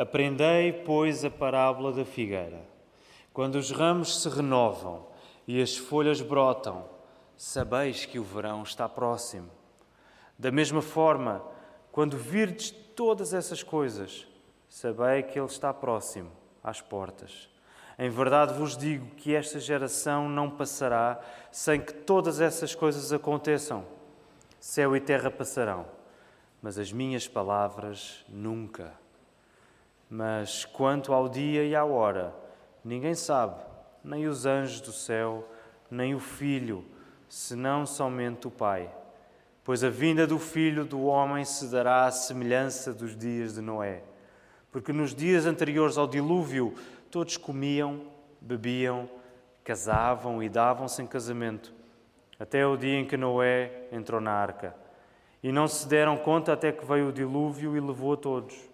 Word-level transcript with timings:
Aprendei, 0.00 0.72
pois, 0.72 1.26
a 1.26 1.30
parábola 1.30 1.92
da 1.92 2.06
figueira. 2.06 2.62
Quando 3.34 3.56
os 3.56 3.70
ramos 3.70 4.22
se 4.22 4.30
renovam 4.30 5.06
e 5.46 5.60
as 5.60 5.76
folhas 5.76 6.22
brotam, 6.22 6.88
sabeis 7.36 8.06
que 8.06 8.18
o 8.18 8.24
verão 8.24 8.62
está 8.62 8.88
próximo. 8.88 9.50
Da 10.38 10.50
mesma 10.50 10.80
forma, 10.80 11.44
quando 11.92 12.16
virdes 12.16 12.70
todas 12.70 13.34
essas 13.34 13.62
coisas, 13.62 14.26
sabei 14.70 15.22
que 15.22 15.38
ele 15.38 15.46
está 15.48 15.74
próximo, 15.74 16.30
às 16.64 16.80
portas. 16.80 17.50
Em 17.98 18.08
verdade 18.08 18.54
vos 18.54 18.78
digo 18.78 19.14
que 19.16 19.34
esta 19.34 19.60
geração 19.60 20.30
não 20.30 20.48
passará 20.48 21.20
sem 21.52 21.78
que 21.78 21.92
todas 21.92 22.40
essas 22.40 22.74
coisas 22.74 23.12
aconteçam. 23.12 23.84
Céu 24.58 24.96
e 24.96 25.00
terra 25.00 25.30
passarão, 25.30 25.84
mas 26.62 26.78
as 26.78 26.90
minhas 26.90 27.28
palavras 27.28 28.24
nunca. 28.30 28.98
Mas 30.10 30.64
quanto 30.64 31.14
ao 31.14 31.28
dia 31.28 31.62
e 31.64 31.76
à 31.76 31.84
hora, 31.84 32.34
ninguém 32.84 33.14
sabe, 33.14 33.62
nem 34.02 34.26
os 34.26 34.44
anjos 34.44 34.80
do 34.80 34.90
céu, 34.90 35.48
nem 35.88 36.16
o 36.16 36.18
Filho, 36.18 36.84
senão 37.28 37.86
somente 37.86 38.48
o 38.48 38.50
Pai. 38.50 38.90
Pois 39.62 39.84
a 39.84 39.88
vinda 39.88 40.26
do 40.26 40.36
Filho 40.36 40.84
do 40.84 41.04
Homem 41.04 41.44
se 41.44 41.70
dará 41.70 42.06
à 42.06 42.10
semelhança 42.10 42.92
dos 42.92 43.16
dias 43.16 43.54
de 43.54 43.60
Noé. 43.60 44.02
Porque 44.72 44.92
nos 44.92 45.14
dias 45.14 45.46
anteriores 45.46 45.96
ao 45.96 46.08
dilúvio, 46.08 46.74
todos 47.08 47.36
comiam, 47.36 48.00
bebiam, 48.40 49.08
casavam 49.62 50.42
e 50.42 50.48
davam-se 50.48 51.00
em 51.02 51.06
casamento, 51.06 51.72
até 52.36 52.66
o 52.66 52.76
dia 52.76 52.98
em 52.98 53.04
que 53.04 53.16
Noé 53.16 53.86
entrou 53.92 54.20
na 54.20 54.32
arca. 54.32 54.74
E 55.40 55.52
não 55.52 55.68
se 55.68 55.86
deram 55.86 56.16
conta 56.16 56.52
até 56.52 56.72
que 56.72 56.84
veio 56.84 57.10
o 57.10 57.12
dilúvio 57.12 57.76
e 57.76 57.80
levou 57.80 58.14
a 58.14 58.16
todos. 58.16 58.69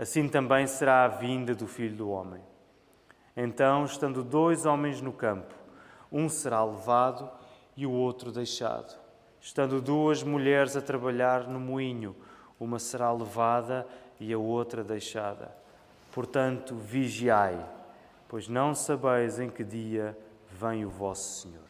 Assim 0.00 0.26
também 0.30 0.66
será 0.66 1.04
a 1.04 1.08
vinda 1.08 1.54
do 1.54 1.66
Filho 1.66 1.94
do 1.94 2.08
Homem. 2.08 2.40
Então, 3.36 3.84
estando 3.84 4.24
dois 4.24 4.64
homens 4.64 5.02
no 5.02 5.12
campo, 5.12 5.54
um 6.10 6.26
será 6.26 6.64
levado 6.64 7.30
e 7.76 7.84
o 7.84 7.90
outro 7.90 8.32
deixado. 8.32 8.98
Estando 9.42 9.78
duas 9.78 10.22
mulheres 10.22 10.74
a 10.74 10.80
trabalhar 10.80 11.46
no 11.46 11.60
moinho, 11.60 12.16
uma 12.58 12.78
será 12.78 13.12
levada 13.12 13.86
e 14.18 14.32
a 14.32 14.38
outra 14.38 14.82
deixada. 14.82 15.54
Portanto, 16.12 16.76
vigiai, 16.76 17.62
pois 18.26 18.48
não 18.48 18.74
sabeis 18.74 19.38
em 19.38 19.50
que 19.50 19.62
dia 19.62 20.16
vem 20.50 20.82
o 20.82 20.88
vosso 20.88 21.42
Senhor. 21.42 21.68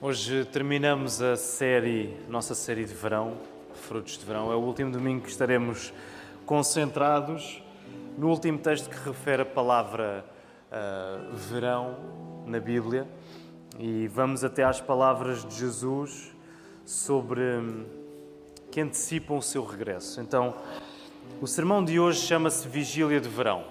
Hoje 0.00 0.44
terminamos 0.46 1.22
a 1.22 1.36
série, 1.36 2.18
nossa 2.28 2.56
série 2.56 2.84
de 2.84 2.92
verão, 2.92 3.36
Frutos 3.72 4.18
de 4.18 4.24
Verão. 4.24 4.50
É 4.50 4.56
o 4.56 4.60
último 4.60 4.90
domingo 4.90 5.22
que 5.22 5.30
estaremos 5.30 5.92
concentrados 6.46 7.62
no 8.16 8.28
último 8.28 8.58
texto 8.58 8.88
que 8.88 8.96
refere 9.08 9.42
a 9.42 9.46
palavra 9.46 10.24
uh, 10.70 11.34
verão 11.34 11.96
na 12.46 12.60
Bíblia 12.60 13.08
e 13.78 14.06
vamos 14.08 14.44
até 14.44 14.62
às 14.62 14.80
palavras 14.80 15.44
de 15.44 15.54
Jesus 15.56 16.32
sobre 16.84 17.40
hum, 17.40 17.84
que 18.70 18.80
antecipam 18.80 19.36
o 19.36 19.42
seu 19.42 19.64
regresso. 19.64 20.20
Então, 20.20 20.54
o 21.40 21.46
sermão 21.46 21.84
de 21.84 21.98
hoje 21.98 22.20
chama-se 22.20 22.68
Vigília 22.68 23.20
de 23.20 23.28
Verão 23.28 23.64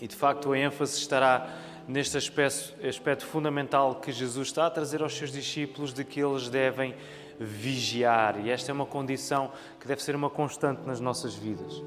e 0.00 0.06
de 0.06 0.14
facto 0.14 0.52
a 0.52 0.58
ênfase 0.58 0.98
estará 0.98 1.48
neste 1.88 2.16
aspecto, 2.16 2.74
aspecto 2.86 3.26
fundamental 3.26 3.96
que 3.96 4.12
Jesus 4.12 4.48
está 4.48 4.66
a 4.66 4.70
trazer 4.70 5.02
aos 5.02 5.16
seus 5.16 5.32
discípulos 5.32 5.92
de 5.92 6.04
que 6.04 6.20
eles 6.20 6.48
devem 6.48 6.94
vigiar 7.38 8.44
e 8.44 8.50
esta 8.50 8.70
é 8.70 8.74
uma 8.74 8.86
condição 8.86 9.50
que 9.80 9.86
deve 9.86 10.02
ser 10.02 10.14
uma 10.16 10.30
constante 10.30 10.82
nas 10.86 11.00
nossas 11.00 11.34
vidas. 11.34 11.82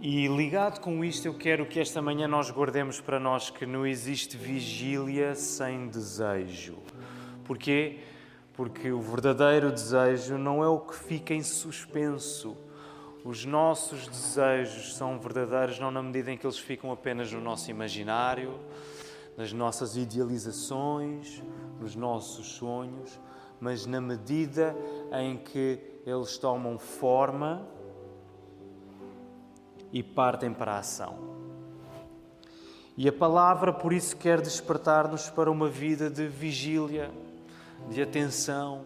E 0.00 0.28
ligado 0.28 0.80
com 0.80 1.04
isto, 1.04 1.26
eu 1.26 1.34
quero 1.34 1.66
que 1.66 1.78
esta 1.78 2.00
manhã 2.00 2.26
nós 2.26 2.50
guardemos 2.50 3.00
para 3.00 3.20
nós 3.20 3.50
que 3.50 3.66
não 3.66 3.86
existe 3.86 4.36
vigília 4.36 5.34
sem 5.34 5.88
desejo. 5.88 6.78
Porquê? 7.44 7.98
Porque 8.54 8.90
o 8.90 9.00
verdadeiro 9.00 9.70
desejo 9.70 10.38
não 10.38 10.64
é 10.64 10.68
o 10.68 10.80
que 10.80 10.94
fica 10.94 11.34
em 11.34 11.42
suspenso 11.42 12.56
os 13.24 13.44
nossos 13.44 14.08
desejos 14.08 14.96
são 14.96 15.18
verdadeiros 15.18 15.78
não 15.78 15.90
na 15.90 16.02
medida 16.02 16.32
em 16.32 16.38
que 16.38 16.46
eles 16.46 16.58
ficam 16.58 16.90
apenas 16.90 17.30
no 17.30 17.40
nosso 17.40 17.70
imaginário, 17.70 18.58
nas 19.36 19.52
nossas 19.52 19.94
idealizações, 19.94 21.42
nos 21.78 21.94
nossos 21.94 22.52
sonhos, 22.52 23.20
mas 23.60 23.86
na 23.86 24.00
medida 24.00 24.74
em 25.12 25.36
que 25.36 25.78
eles 26.06 26.38
tomam 26.38 26.78
forma 26.78 27.66
e 29.92 30.02
partem 30.02 30.52
para 30.52 30.74
a 30.74 30.78
ação. 30.78 31.18
E 32.96 33.08
a 33.08 33.12
palavra, 33.12 33.72
por 33.72 33.92
isso, 33.92 34.16
quer 34.16 34.40
despertar-nos 34.40 35.30
para 35.30 35.50
uma 35.50 35.68
vida 35.68 36.10
de 36.10 36.26
vigília, 36.26 37.10
de 37.88 38.02
atenção, 38.02 38.84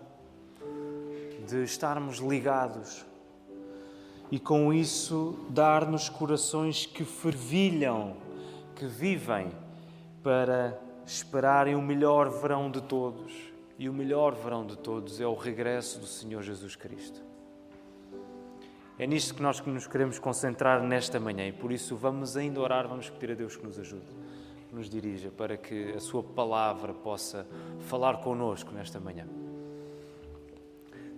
de 1.46 1.62
estarmos 1.62 2.18
ligados 2.18 3.04
e 4.30 4.38
com 4.38 4.72
isso 4.72 5.38
dar-nos 5.50 6.08
corações 6.08 6.86
que 6.86 7.04
fervilham, 7.04 8.16
que 8.74 8.86
vivem 8.86 9.52
para 10.22 10.78
esperarem 11.06 11.74
o 11.74 11.82
melhor 11.82 12.30
verão 12.30 12.70
de 12.70 12.80
todos. 12.80 13.53
E 13.78 13.88
o 13.88 13.92
melhor 13.92 14.34
verão 14.34 14.64
de 14.64 14.78
todos 14.78 15.20
é 15.20 15.26
o 15.26 15.34
regresso 15.34 15.98
do 15.98 16.06
Senhor 16.06 16.42
Jesus 16.42 16.76
Cristo. 16.76 17.20
É 18.96 19.06
nisto 19.06 19.34
que 19.34 19.42
nós 19.42 19.60
nos 19.60 19.88
queremos 19.88 20.20
concentrar 20.20 20.80
nesta 20.80 21.18
manhã 21.18 21.48
e 21.48 21.52
por 21.52 21.72
isso 21.72 21.96
vamos 21.96 22.36
ainda 22.36 22.60
orar, 22.60 22.86
vamos 22.86 23.10
pedir 23.10 23.32
a 23.32 23.34
Deus 23.34 23.56
que 23.56 23.64
nos 23.66 23.76
ajude, 23.76 24.06
que 24.68 24.74
nos 24.74 24.88
dirija 24.88 25.32
para 25.32 25.56
que 25.56 25.92
a 25.92 26.00
Sua 26.00 26.22
palavra 26.22 26.94
possa 26.94 27.44
falar 27.80 28.18
conosco 28.18 28.70
nesta 28.70 29.00
manhã. 29.00 29.26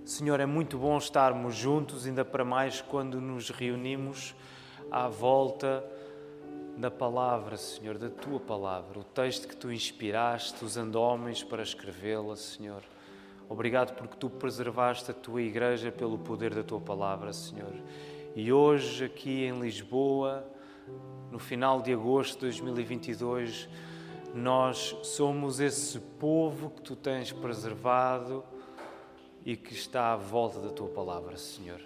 Senhor, 0.06 0.41
é 0.41 0.47
muito 0.47 0.78
bom 0.78 0.97
estarmos 0.97 1.55
juntos, 1.55 2.06
ainda 2.06 2.25
para 2.25 2.45
mais 2.45 2.81
quando 2.81 3.21
nos 3.21 3.50
reunimos 3.50 4.34
à 4.91 5.09
volta 5.09 5.84
da 6.77 6.91
palavra, 6.91 7.57
Senhor, 7.57 7.97
da 7.97 8.11
tua 8.11 8.39
palavra, 8.39 8.99
o 8.99 9.05
texto 9.05 9.49
que 9.49 9.57
tu 9.57 9.73
inspiraste, 9.73 10.65
usando 10.65 10.97
homens 10.97 11.43
para 11.43 11.63
escrevê-la, 11.63 12.37
Senhor. 12.37 12.83
Obrigado 13.49 13.97
porque 13.97 14.17
tu 14.17 14.29
preservaste 14.29 15.11
a 15.11 15.15
tua 15.15 15.41
igreja 15.41 15.91
pelo 15.91 16.19
poder 16.19 16.55
da 16.55 16.63
tua 16.63 16.81
palavra, 16.81 17.33
Senhor. 17.33 17.73
E 18.35 18.53
hoje, 18.53 19.05
aqui 19.05 19.45
em 19.45 19.59
Lisboa, 19.59 20.47
no 21.31 21.39
final 21.39 21.81
de 21.81 21.93
agosto 21.93 22.41
de 22.41 22.61
2022, 22.61 23.69
nós 24.35 24.95
somos 25.03 25.61
esse 25.61 25.99
povo 25.99 26.69
que 26.69 26.83
tu 26.83 26.95
tens 26.95 27.33
preservado 27.33 28.45
e 29.45 29.57
que 29.57 29.73
está 29.73 30.13
à 30.13 30.17
volta 30.17 30.61
da 30.61 30.69
tua 30.69 30.89
palavra, 30.89 31.39
Senhor. 31.39 31.81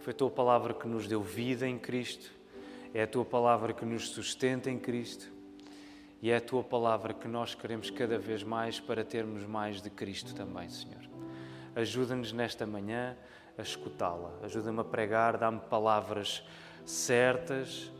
Foi 0.00 0.12
a 0.12 0.16
tua 0.16 0.30
palavra 0.30 0.74
que 0.74 0.88
nos 0.88 1.06
deu 1.06 1.22
vida 1.22 1.68
em 1.68 1.78
Cristo, 1.78 2.32
é 2.94 3.02
a 3.02 3.06
tua 3.08 3.24
palavra 3.24 3.72
que 3.72 3.84
nos 3.84 4.08
sustenta 4.10 4.70
em 4.70 4.78
Cristo 4.78 5.30
e 6.22 6.30
é 6.30 6.36
a 6.36 6.40
tua 6.40 6.62
palavra 6.62 7.12
que 7.12 7.26
nós 7.26 7.54
queremos 7.54 7.90
cada 7.90 8.16
vez 8.16 8.44
mais 8.44 8.78
para 8.78 9.04
termos 9.04 9.44
mais 9.44 9.82
de 9.82 9.90
Cristo 9.90 10.32
também, 10.32 10.70
Senhor. 10.70 11.02
Ajuda-nos 11.74 12.32
nesta 12.32 12.64
manhã 12.64 13.16
a 13.58 13.62
escutá-la, 13.62 14.32
ajuda-me 14.42 14.80
a 14.80 14.84
pregar, 14.84 15.36
dá-me 15.36 15.60
palavras 15.60 16.46
certas, 16.86 17.92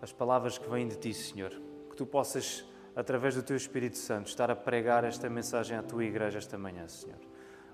as 0.00 0.12
palavras 0.12 0.58
que 0.58 0.68
vêm 0.68 0.86
de 0.86 0.96
ti, 0.96 1.12
Senhor. 1.12 1.50
Que 1.90 1.96
tu 1.96 2.06
possas, 2.06 2.64
através 2.94 3.34
do 3.34 3.42
teu 3.42 3.56
Espírito 3.56 3.98
Santo, 3.98 4.28
estar 4.28 4.50
a 4.50 4.56
pregar 4.56 5.02
esta 5.02 5.28
mensagem 5.28 5.76
à 5.76 5.82
tua 5.82 6.04
igreja 6.04 6.38
esta 6.38 6.56
manhã, 6.56 6.86
Senhor. 6.86 7.18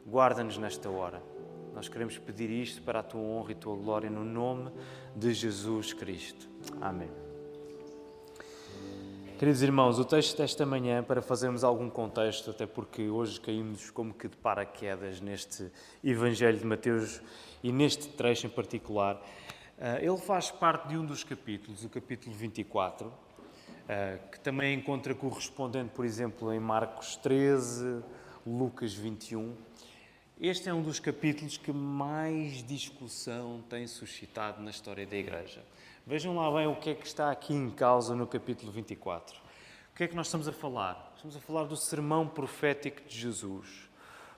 Guarda-nos 0.07 0.57
nesta 0.57 0.89
hora. 0.89 1.23
Nós 1.75 1.89
queremos 1.89 2.19
pedir 2.19 2.51
isto 2.51 2.83
para 2.83 3.01
a 3.01 3.03
tua 3.03 3.21
honra 3.21 3.53
e 3.53 3.55
tua 3.55 3.77
glória 3.77 4.11
no 4.11 4.25
nome 4.25 4.71
de 5.15 5.33
Jesus 5.33 5.93
Cristo. 5.93 6.49
Amém. 6.81 7.09
Queridos 9.39 9.63
irmãos, 9.63 9.99
o 9.99 10.05
texto 10.05 10.37
desta 10.37 10.67
manhã, 10.67 11.03
para 11.03 11.23
fazermos 11.23 11.65
algum 11.65 11.89
contexto, 11.89 12.51
até 12.51 12.67
porque 12.67 13.09
hoje 13.09 13.41
caímos 13.41 13.91
como 13.91 14.13
que 14.13 14.29
de 14.29 14.37
paraquedas 14.37 15.21
neste 15.21 15.71
Evangelho 16.05 16.59
de 16.59 16.67
Mateus 16.67 17.23
e 17.63 17.73
neste 17.73 18.09
trecho 18.09 18.47
em 18.47 18.51
particular, 18.51 19.19
eh, 19.79 20.05
ele 20.05 20.19
faz 20.19 20.51
parte 20.51 20.89
de 20.89 20.99
um 20.99 21.07
dos 21.07 21.25
capítulos, 21.25 21.83
o 21.85 21.89
capítulo 21.89 22.35
24, 22.35 23.11
eh, 23.89 24.19
que 24.31 24.41
também 24.41 24.77
encontra 24.77 25.15
correspondente, 25.15 25.91
por 25.95 26.05
exemplo, 26.05 26.53
em 26.53 26.61
Marcos 26.61 27.17
13, 27.17 28.03
Lucas 28.47 28.93
21 28.93 29.55
este 30.41 30.71
é 30.71 30.75
um 30.75 30.81
dos 30.81 30.99
capítulos 30.99 31.59
que 31.59 31.71
mais 31.71 32.67
discussão 32.67 33.63
tem 33.69 33.87
suscitado 33.87 34.63
na 34.63 34.71
história 34.71 35.07
da 35.07 35.15
Igreja. 35.15 35.63
Vejam 36.07 36.35
lá 36.35 36.51
bem 36.51 36.67
o 36.67 36.75
que 36.77 36.89
é 36.89 36.95
que 36.95 37.07
está 37.07 37.31
aqui 37.31 37.53
em 37.53 37.69
causa 37.69 38.15
no 38.15 38.27
capítulo 38.27 38.73
24. 38.73 39.37
O 39.93 39.97
que 39.97 40.05
é 40.05 40.09
que 40.09 40.17
nós 40.17 40.29
estamos 40.29 40.49
a 40.49 40.53
falar? 40.53 41.13
Estamos 41.15 41.37
a 41.37 41.41
falar 41.41 41.65
do 41.65 41.77
sermão 41.77 42.27
profético 42.27 43.07
de 43.07 43.19
Jesus. 43.19 43.91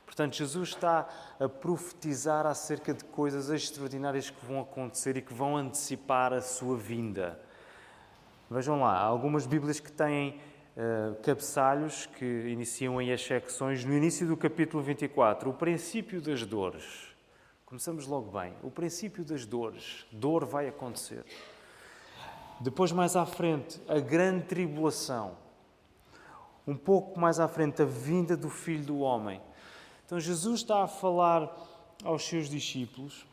Portanto, 0.04 0.34
Jesus 0.34 0.70
está 0.70 1.08
a 1.38 1.49
profetizar 1.49 2.46
acerca 2.46 2.93
de 2.93 3.04
coisas 3.04 3.49
extraordinárias 3.49 4.28
que 4.28 4.44
vão 4.44 4.60
acontecer 4.60 5.16
e 5.16 5.22
que 5.22 5.32
vão 5.32 5.56
antecipar 5.56 6.32
a 6.32 6.40
sua 6.40 6.76
vinda. 6.76 7.40
Vejam 8.50 8.81
lá, 8.81 8.99
algumas 8.99 9.46
Bíblias 9.46 9.78
que 9.78 9.93
têm 9.93 10.40
uh, 10.77 11.15
cabeçalhos 11.23 12.07
que 12.07 12.25
iniciam 12.25 12.99
aí 12.99 13.13
as 13.13 13.23
secções. 13.25 13.85
No 13.85 13.95
início 13.95 14.27
do 14.27 14.37
capítulo 14.37 14.83
24, 14.83 15.51
o 15.51 15.55
princípio 15.55 16.21
das 16.21 16.45
dores. 16.45 16.85
Começamos 17.67 18.07
logo 18.07 18.39
bem. 18.39 18.55
O 18.63 18.71
princípio 18.71 19.25
das 19.25 19.47
dores. 19.47 20.07
Dor 20.13 20.45
vai 20.45 20.69
acontecer. 20.69 21.25
Depois, 22.61 22.93
mais 22.93 23.17
à 23.17 23.25
frente, 23.25 23.81
a 23.89 23.99
grande 23.99 24.45
tribulação. 24.45 25.37
Um 26.67 26.77
pouco 26.77 27.19
mais 27.19 27.41
à 27.41 27.49
frente, 27.49 27.83
a 27.83 27.85
vinda 27.85 28.37
do 28.37 28.49
Filho 28.49 28.85
do 28.85 29.01
Homem. 29.01 29.41
Então, 30.05 30.21
Jesus 30.21 30.61
está 30.61 30.83
a 30.83 30.87
falar 30.87 31.51
aos 32.05 32.25
seus 32.25 32.49
discípulos, 32.49 33.27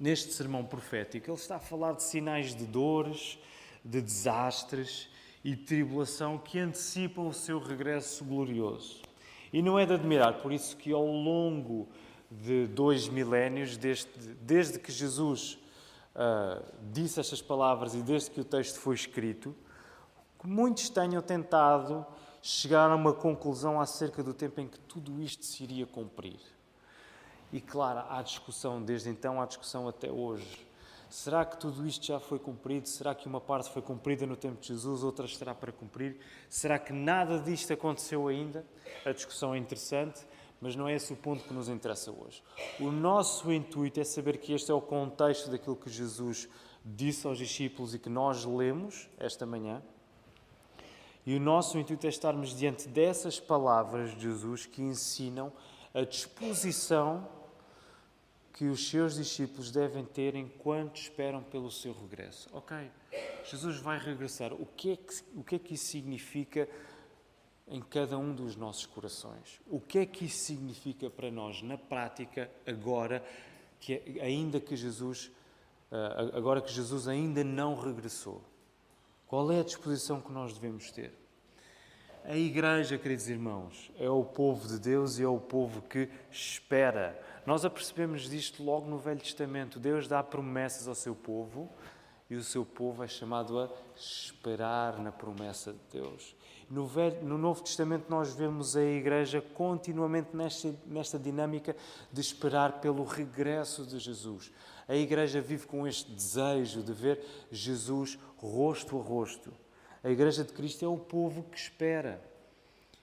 neste 0.00 0.32
sermão 0.32 0.64
profético, 0.64 1.30
ele 1.30 1.36
está 1.36 1.56
a 1.56 1.60
falar 1.60 1.92
de 1.92 2.02
sinais 2.02 2.54
de 2.54 2.64
dores, 2.64 3.38
de 3.84 4.00
desastres 4.00 5.08
e 5.44 5.56
tribulação 5.56 6.38
que 6.38 6.58
antecipam 6.58 7.26
o 7.26 7.32
seu 7.32 7.58
regresso 7.58 8.24
glorioso. 8.24 9.02
E 9.52 9.60
não 9.60 9.78
é 9.78 9.84
de 9.84 9.94
admirar, 9.94 10.40
por 10.40 10.52
isso 10.52 10.76
que 10.76 10.92
ao 10.92 11.04
longo 11.04 11.88
de 12.30 12.66
dois 12.66 13.08
milénios, 13.08 13.76
desde, 13.76 14.08
desde 14.40 14.78
que 14.78 14.90
Jesus 14.90 15.58
uh, 16.14 16.64
disse 16.90 17.20
estas 17.20 17.42
palavras 17.42 17.94
e 17.94 18.02
desde 18.02 18.30
que 18.30 18.40
o 18.40 18.44
texto 18.44 18.78
foi 18.78 18.94
escrito, 18.94 19.54
muitos 20.42 20.88
tenham 20.88 21.20
tentado 21.20 22.06
chegar 22.40 22.90
a 22.90 22.94
uma 22.94 23.12
conclusão 23.12 23.80
acerca 23.80 24.22
do 24.22 24.32
tempo 24.32 24.60
em 24.60 24.68
que 24.68 24.78
tudo 24.80 25.20
isto 25.22 25.44
se 25.44 25.62
iria 25.62 25.86
cumprir. 25.86 26.40
E 27.52 27.60
claro, 27.60 28.04
há 28.08 28.22
discussão 28.22 28.82
desde 28.82 29.10
então, 29.10 29.40
há 29.40 29.46
discussão 29.46 29.86
até 29.86 30.10
hoje 30.10 30.66
Será 31.12 31.44
que 31.44 31.58
tudo 31.58 31.86
isto 31.86 32.06
já 32.06 32.18
foi 32.18 32.38
cumprido? 32.38 32.88
Será 32.88 33.14
que 33.14 33.26
uma 33.26 33.38
parte 33.38 33.68
foi 33.68 33.82
cumprida 33.82 34.26
no 34.26 34.34
tempo 34.34 34.58
de 34.62 34.68
Jesus, 34.68 35.04
outra 35.04 35.26
estará 35.26 35.54
para 35.54 35.70
cumprir? 35.70 36.16
Será 36.48 36.78
que 36.78 36.90
nada 36.90 37.38
disto 37.38 37.70
aconteceu 37.70 38.28
ainda? 38.28 38.64
A 39.04 39.12
discussão 39.12 39.54
é 39.54 39.58
interessante, 39.58 40.26
mas 40.58 40.74
não 40.74 40.88
é 40.88 40.94
esse 40.94 41.12
o 41.12 41.16
ponto 41.16 41.44
que 41.44 41.52
nos 41.52 41.68
interessa 41.68 42.10
hoje. 42.10 42.42
O 42.80 42.90
nosso 42.90 43.52
intuito 43.52 44.00
é 44.00 44.04
saber 44.04 44.38
que 44.38 44.54
este 44.54 44.70
é 44.70 44.74
o 44.74 44.80
contexto 44.80 45.50
daquilo 45.50 45.76
que 45.76 45.90
Jesus 45.90 46.48
disse 46.82 47.26
aos 47.26 47.36
discípulos 47.36 47.92
e 47.92 47.98
que 47.98 48.08
nós 48.08 48.46
lemos 48.46 49.06
esta 49.18 49.44
manhã. 49.44 49.82
E 51.26 51.36
o 51.36 51.40
nosso 51.40 51.76
intuito 51.76 52.06
é 52.06 52.08
estarmos 52.08 52.56
diante 52.56 52.88
dessas 52.88 53.38
palavras 53.38 54.14
de 54.14 54.22
Jesus 54.22 54.64
que 54.64 54.80
ensinam 54.80 55.52
a 55.92 56.04
disposição 56.04 57.41
que 58.52 58.66
os 58.66 58.88
seus 58.88 59.14
discípulos 59.14 59.70
devem 59.70 60.04
ter 60.04 60.34
enquanto 60.34 60.96
esperam 60.96 61.42
pelo 61.42 61.70
seu 61.70 61.92
regresso. 61.92 62.48
Ok, 62.52 62.76
Jesus 63.44 63.78
vai 63.78 63.98
regressar. 63.98 64.52
O 64.52 64.66
que 64.66 64.92
é 64.92 64.96
que, 64.96 65.14
o 65.34 65.42
que, 65.42 65.54
é 65.56 65.58
que 65.58 65.74
isso 65.74 65.86
significa 65.86 66.68
em 67.66 67.80
cada 67.80 68.18
um 68.18 68.34
dos 68.34 68.56
nossos 68.56 68.86
corações? 68.86 69.60
O 69.66 69.80
que 69.80 70.00
é 70.00 70.06
que 70.06 70.26
isso 70.26 70.44
significa 70.44 71.08
para 71.08 71.30
nós 71.30 71.62
na 71.62 71.78
prática 71.78 72.50
agora, 72.66 73.24
que 73.80 73.94
é, 73.94 74.22
ainda 74.22 74.60
que 74.60 74.76
Jesus, 74.76 75.30
eh, 75.90 76.30
agora 76.34 76.60
que 76.60 76.70
Jesus 76.70 77.08
ainda 77.08 77.42
não 77.42 77.74
regressou? 77.74 78.42
Qual 79.26 79.50
é 79.50 79.60
a 79.60 79.64
disposição 79.64 80.20
que 80.20 80.30
nós 80.30 80.52
devemos 80.52 80.90
ter? 80.90 81.21
A 82.24 82.36
igreja, 82.36 82.96
queridos 82.96 83.28
irmãos, 83.28 83.90
é 83.98 84.08
o 84.08 84.22
povo 84.22 84.68
de 84.68 84.78
Deus 84.78 85.18
e 85.18 85.24
é 85.24 85.26
o 85.26 85.40
povo 85.40 85.82
que 85.82 86.08
espera. 86.30 87.20
Nós 87.44 87.64
apercebemos 87.64 88.30
disto 88.30 88.62
logo 88.62 88.88
no 88.88 88.96
Velho 88.96 89.18
Testamento. 89.18 89.80
Deus 89.80 90.06
dá 90.06 90.22
promessas 90.22 90.86
ao 90.86 90.94
seu 90.94 91.16
povo 91.16 91.68
e 92.30 92.36
o 92.36 92.44
seu 92.44 92.64
povo 92.64 93.02
é 93.02 93.08
chamado 93.08 93.58
a 93.58 93.68
esperar 93.96 95.00
na 95.00 95.10
promessa 95.10 95.72
de 95.72 95.80
Deus. 95.98 96.36
No, 96.70 96.86
Velho, 96.86 97.24
no 97.24 97.36
Novo 97.36 97.60
Testamento, 97.60 98.06
nós 98.08 98.32
vemos 98.32 98.76
a 98.76 98.84
igreja 98.84 99.40
continuamente 99.40 100.28
nesta, 100.32 100.72
nesta 100.86 101.18
dinâmica 101.18 101.74
de 102.12 102.20
esperar 102.20 102.80
pelo 102.80 103.02
regresso 103.02 103.84
de 103.84 103.98
Jesus. 103.98 104.52
A 104.86 104.94
igreja 104.94 105.40
vive 105.40 105.66
com 105.66 105.88
este 105.88 106.12
desejo 106.12 106.84
de 106.84 106.92
ver 106.92 107.20
Jesus 107.50 108.16
rosto 108.36 108.96
a 108.96 109.02
rosto. 109.02 109.52
A 110.04 110.10
Igreja 110.10 110.42
de 110.42 110.52
Cristo 110.52 110.84
é 110.84 110.88
o 110.88 110.98
povo 110.98 111.44
que 111.44 111.56
espera. 111.56 112.20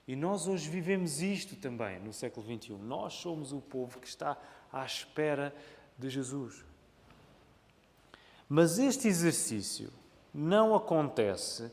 E 0.06 0.16
nós 0.16 0.48
hoje 0.48 0.70
vivemos 0.70 1.22
isto 1.22 1.56
também 1.56 2.00
no 2.00 2.12
século 2.12 2.46
XXI. 2.46 2.74
Nós 2.74 3.14
somos 3.14 3.54
o 3.54 3.62
povo 3.62 4.00
que 4.00 4.08
está 4.08 4.38
à 4.72 4.86
espera 4.86 5.56
de 5.98 6.10
Jesus. 6.10 6.66
Mas 8.50 8.80
este 8.80 9.08
exercício 9.08 9.94
não 10.34 10.76
acontece 10.76 11.72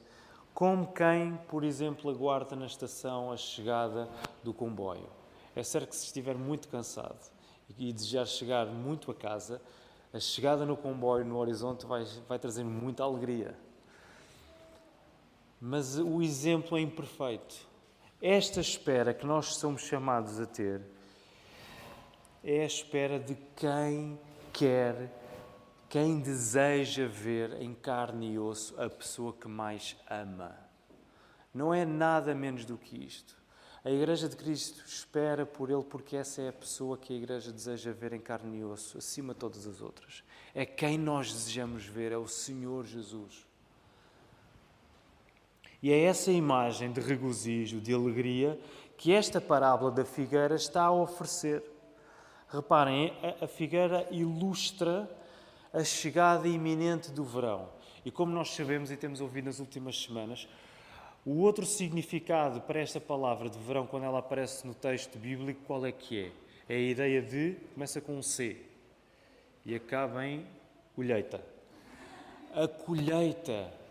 como 0.55 0.93
quem, 0.93 1.37
por 1.49 1.65
exemplo, 1.65 2.11
aguarda 2.11 2.55
na 2.55 2.67
estação 2.67 3.33
a 3.33 3.37
chegada 3.37 4.09
do 4.45 4.55
comboio. 4.55 5.09
É 5.57 5.63
certo 5.63 5.89
que 5.89 5.97
se 5.97 6.05
estiver 6.05 6.37
muito 6.37 6.69
cansado 6.69 7.19
e 7.77 7.93
desejar 7.93 8.27
chegar 8.27 8.67
muito 8.67 9.11
a 9.11 9.15
casa, 9.15 9.61
a 10.13 10.21
chegada 10.21 10.65
no 10.65 10.77
comboio 10.77 11.25
no 11.25 11.37
horizonte 11.37 11.85
vai, 11.85 12.05
vai 12.29 12.39
trazer 12.39 12.63
muita 12.63 13.03
alegria 13.03 13.66
mas 15.61 15.99
o 15.99 16.23
exemplo 16.23 16.77
é 16.77 16.81
imperfeito. 16.81 17.55
Esta 18.21 18.61
espera 18.61 19.13
que 19.13 19.27
nós 19.27 19.57
somos 19.57 19.83
chamados 19.83 20.41
a 20.41 20.47
ter 20.47 20.83
é 22.43 22.63
a 22.63 22.67
espera 22.67 23.19
de 23.19 23.35
quem 23.57 24.19
quer, 24.53 25.11
quem 25.89 26.21
deseja 26.21 27.07
ver 27.07 27.61
em 27.61 27.75
carne 27.75 28.35
e 28.35 28.39
osso 28.39 28.81
a 28.81 28.89
pessoa 28.89 29.33
que 29.33 29.49
mais 29.49 29.97
ama. 30.09 30.57
Não 31.53 31.75
é 31.75 31.85
nada 31.85 32.35
menos 32.35 32.65
do 32.65 32.79
que 32.79 33.05
isto. 33.05 33.37
A 33.85 33.91
Igreja 33.91 34.29
de 34.29 34.37
Cristo 34.37 34.85
espera 34.85 35.47
por 35.47 35.71
Ele 35.71 35.85
porque 35.85 36.17
essa 36.17 36.43
é 36.43 36.49
a 36.49 36.53
pessoa 36.53 36.99
que 36.99 37.13
a 37.13 37.17
Igreja 37.17 37.53
deseja 37.53 37.93
ver 37.93 38.13
em 38.13 38.21
carne 38.21 38.59
e 38.59 38.65
osso, 38.65 38.99
acima 38.99 39.33
de 39.33 39.39
todas 39.39 39.67
as 39.67 39.81
outras. 39.81 40.25
É 40.55 40.67
quem 40.67 40.99
nós 40.99 41.33
desejamos 41.33 41.85
ver, 41.85 42.11
é 42.11 42.17
o 42.17 42.27
Senhor 42.27 42.85
Jesus. 42.85 43.46
E 45.87 45.93
é 45.93 46.03
essa 46.03 46.33
imagem 46.33 46.91
de 46.91 47.01
regozijo, 47.01 47.81
de 47.81 47.95
alegria, 47.95 48.59
que 48.97 49.13
esta 49.13 49.41
parábola 49.41 49.93
da 49.93 50.05
figueira 50.05 50.57
está 50.57 50.83
a 50.83 50.91
oferecer. 50.91 51.63
Reparem, 52.49 53.13
a 53.41 53.47
figueira 53.47 54.05
ilustra 54.11 55.09
a 55.73 55.85
chegada 55.85 56.49
iminente 56.49 57.13
do 57.13 57.23
verão. 57.23 57.69
E 58.05 58.11
como 58.11 58.33
nós 58.33 58.51
sabemos 58.51 58.91
e 58.91 58.97
temos 58.97 59.21
ouvido 59.21 59.45
nas 59.45 59.61
últimas 59.61 60.03
semanas, 60.03 60.49
o 61.25 61.39
outro 61.43 61.65
significado 61.65 62.61
para 62.63 62.81
esta 62.81 63.01
palavra 63.01 63.49
de 63.49 63.59
verão, 63.61 63.87
quando 63.87 64.07
ela 64.07 64.19
aparece 64.19 64.67
no 64.67 64.75
texto 64.75 65.17
bíblico, 65.21 65.61
qual 65.69 65.87
é 65.87 65.93
que 65.93 66.21
é? 66.21 66.33
É 66.69 66.75
a 66.75 66.81
ideia 66.81 67.23
de, 67.23 67.55
começa 67.75 68.01
com 68.01 68.19
um 68.19 68.23
C 68.23 68.61
e 69.65 69.73
acaba 69.73 70.27
em 70.27 70.45
colheita. 70.97 71.41
A 72.53 72.67
colheita 72.67 73.86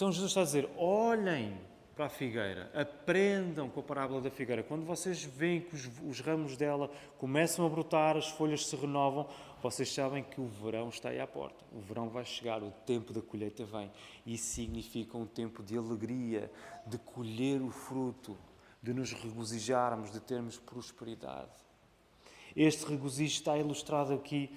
então 0.00 0.10
Jesus 0.10 0.30
está 0.30 0.40
a 0.40 0.44
dizer: 0.44 0.66
olhem 0.78 1.60
para 1.94 2.06
a 2.06 2.08
figueira, 2.08 2.70
aprendam 2.72 3.68
com 3.68 3.80
a 3.80 3.82
parábola 3.82 4.22
da 4.22 4.30
figueira. 4.30 4.62
Quando 4.62 4.86
vocês 4.86 5.22
veem 5.22 5.60
que 5.60 5.74
os, 5.74 5.90
os, 6.08 6.20
ramos 6.20 6.56
dela 6.56 6.90
começam 7.18 7.66
a 7.66 7.68
brotar, 7.68 8.16
as 8.16 8.28
folhas 8.28 8.66
se 8.66 8.74
renovam, 8.74 9.28
vocês 9.62 9.92
sabem 9.92 10.24
que 10.24 10.40
o 10.40 10.46
verão 10.46 10.88
está 10.88 11.10
aí 11.10 11.20
à 11.20 11.26
porta. 11.26 11.62
O 11.70 11.80
verão 11.80 12.08
vai 12.08 12.24
chegar, 12.24 12.62
o 12.62 12.70
tempo 12.86 13.12
da 13.12 13.20
colheita 13.20 13.62
vem. 13.66 13.90
Isso 14.24 14.54
significa 14.54 15.18
um 15.18 15.26
tempo 15.26 15.62
de 15.62 15.76
alegria, 15.76 16.50
de 16.86 16.96
colher 16.96 17.60
o 17.60 17.70
fruto, 17.70 18.38
de 18.82 18.94
nos 18.94 19.12
regozijarmos, 19.12 20.10
de 20.10 20.20
termos 20.20 20.56
prosperidade. 20.56 21.52
Este 22.56 22.86
regozijo 22.86 23.34
está 23.34 23.58
ilustrado 23.58 24.14
aqui 24.14 24.50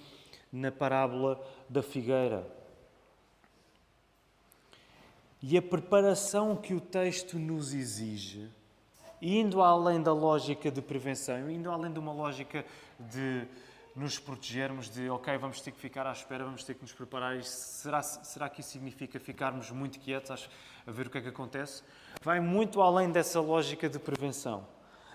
na 0.50 0.72
parábola 0.72 1.46
da 1.68 1.84
figueira. 1.84 2.63
E 5.46 5.58
a 5.58 5.62
preparação 5.62 6.56
que 6.56 6.74
o 6.74 6.80
texto 6.80 7.38
nos 7.38 7.74
exige, 7.74 8.50
indo 9.22 9.62
além 9.62 10.02
da 10.02 10.14
lógica 10.14 10.72
de 10.72 10.82
prevenção, 10.82 11.52
indo 11.52 11.70
além 11.70 11.92
de 11.92 12.00
uma 12.00 12.14
lógica 12.14 12.66
de 12.98 13.46
nos 13.94 14.18
protegermos, 14.18 14.90
de 14.90 15.10
ok, 15.10 15.38
vamos 15.38 15.60
ter 15.60 15.72
que 15.72 15.80
ficar 15.82 16.08
à 16.08 16.14
espera, 16.14 16.46
vamos 16.46 16.64
ter 16.64 16.76
que 16.76 16.82
nos 16.82 16.94
preparar, 16.94 17.44
será, 17.44 18.02
será 18.02 18.48
que 18.48 18.62
isso 18.62 18.70
significa 18.70 19.20
ficarmos 19.20 19.70
muito 19.70 20.00
quietos 20.00 20.50
a 20.88 20.92
ver 20.92 21.08
o 21.08 21.10
que 21.10 21.18
é 21.18 21.22
que 21.22 21.28
acontece? 21.28 21.84
Vai 22.24 22.40
muito 22.40 22.82
além 22.82 23.12
dessa 23.12 23.42
lógica 23.42 23.90
de 23.90 24.00
prevenção. 24.00 24.66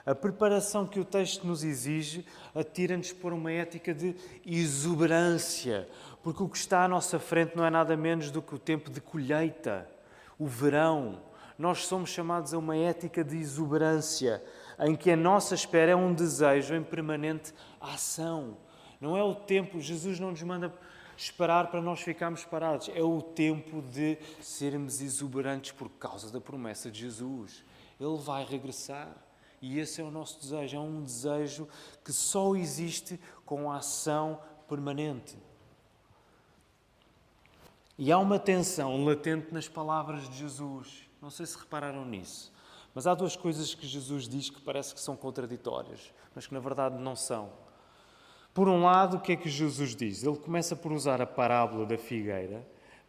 A 0.04 0.14
preparação 0.14 0.86
que 0.86 1.00
o 1.00 1.06
texto 1.06 1.46
nos 1.46 1.64
exige 1.64 2.26
atira-nos 2.54 3.14
por 3.14 3.32
uma 3.32 3.50
ética 3.50 3.94
de 3.94 4.14
exuberância, 4.44 5.88
porque 6.22 6.42
o 6.42 6.48
que 6.50 6.58
está 6.58 6.84
à 6.84 6.88
nossa 6.88 7.18
frente 7.18 7.56
não 7.56 7.64
é 7.64 7.70
nada 7.70 7.96
menos 7.96 8.30
do 8.30 8.42
que 8.42 8.54
o 8.54 8.58
tempo 8.58 8.90
de 8.90 9.00
colheita 9.00 9.88
o 10.38 10.46
verão. 10.46 11.22
Nós 11.58 11.86
somos 11.86 12.10
chamados 12.10 12.54
a 12.54 12.58
uma 12.58 12.76
ética 12.76 13.24
de 13.24 13.36
exuberância, 13.36 14.42
em 14.78 14.94
que 14.94 15.10
a 15.10 15.16
nossa 15.16 15.54
espera 15.54 15.92
é 15.92 15.96
um 15.96 16.14
desejo 16.14 16.74
em 16.74 16.84
permanente 16.84 17.52
ação. 17.80 18.56
Não 19.00 19.16
é 19.16 19.22
o 19.22 19.34
tempo, 19.34 19.80
Jesus 19.80 20.20
não 20.20 20.30
nos 20.30 20.42
manda 20.42 20.72
esperar 21.16 21.68
para 21.68 21.82
nós 21.82 22.00
ficarmos 22.00 22.44
parados, 22.44 22.88
é 22.94 23.02
o 23.02 23.20
tempo 23.20 23.82
de 23.82 24.16
sermos 24.40 25.00
exuberantes 25.00 25.72
por 25.72 25.88
causa 25.88 26.30
da 26.30 26.40
promessa 26.40 26.90
de 26.90 27.00
Jesus. 27.00 27.64
Ele 27.98 28.16
vai 28.18 28.44
regressar. 28.44 29.08
E 29.60 29.80
esse 29.80 30.00
é 30.00 30.04
o 30.04 30.10
nosso 30.10 30.40
desejo, 30.40 30.76
é 30.76 30.80
um 30.80 31.02
desejo 31.02 31.68
que 32.04 32.12
só 32.12 32.54
existe 32.54 33.18
com 33.44 33.72
a 33.72 33.78
ação 33.78 34.40
permanente. 34.68 35.36
E 37.98 38.12
há 38.12 38.18
uma 38.18 38.38
tensão 38.38 39.04
latente 39.04 39.52
nas 39.52 39.66
palavras 39.66 40.28
de 40.28 40.36
Jesus. 40.36 41.08
Não 41.20 41.30
sei 41.30 41.44
se 41.44 41.58
repararam 41.58 42.04
nisso. 42.04 42.52
Mas 42.94 43.08
há 43.08 43.14
duas 43.14 43.34
coisas 43.34 43.74
que 43.74 43.86
Jesus 43.86 44.28
diz 44.28 44.48
que 44.48 44.60
parece 44.60 44.94
que 44.94 45.00
são 45.00 45.16
contraditórias, 45.16 46.12
mas 46.32 46.46
que 46.46 46.54
na 46.54 46.60
verdade 46.60 46.96
não 46.96 47.16
são. 47.16 47.50
Por 48.54 48.68
um 48.68 48.82
lado, 48.82 49.16
o 49.16 49.20
que 49.20 49.32
é 49.32 49.36
que 49.36 49.48
Jesus 49.48 49.96
diz? 49.96 50.22
Ele 50.22 50.36
começa 50.36 50.76
por 50.76 50.92
usar 50.92 51.20
a 51.20 51.26
parábola 51.26 51.86
da 51.86 51.98
figueira 51.98 52.66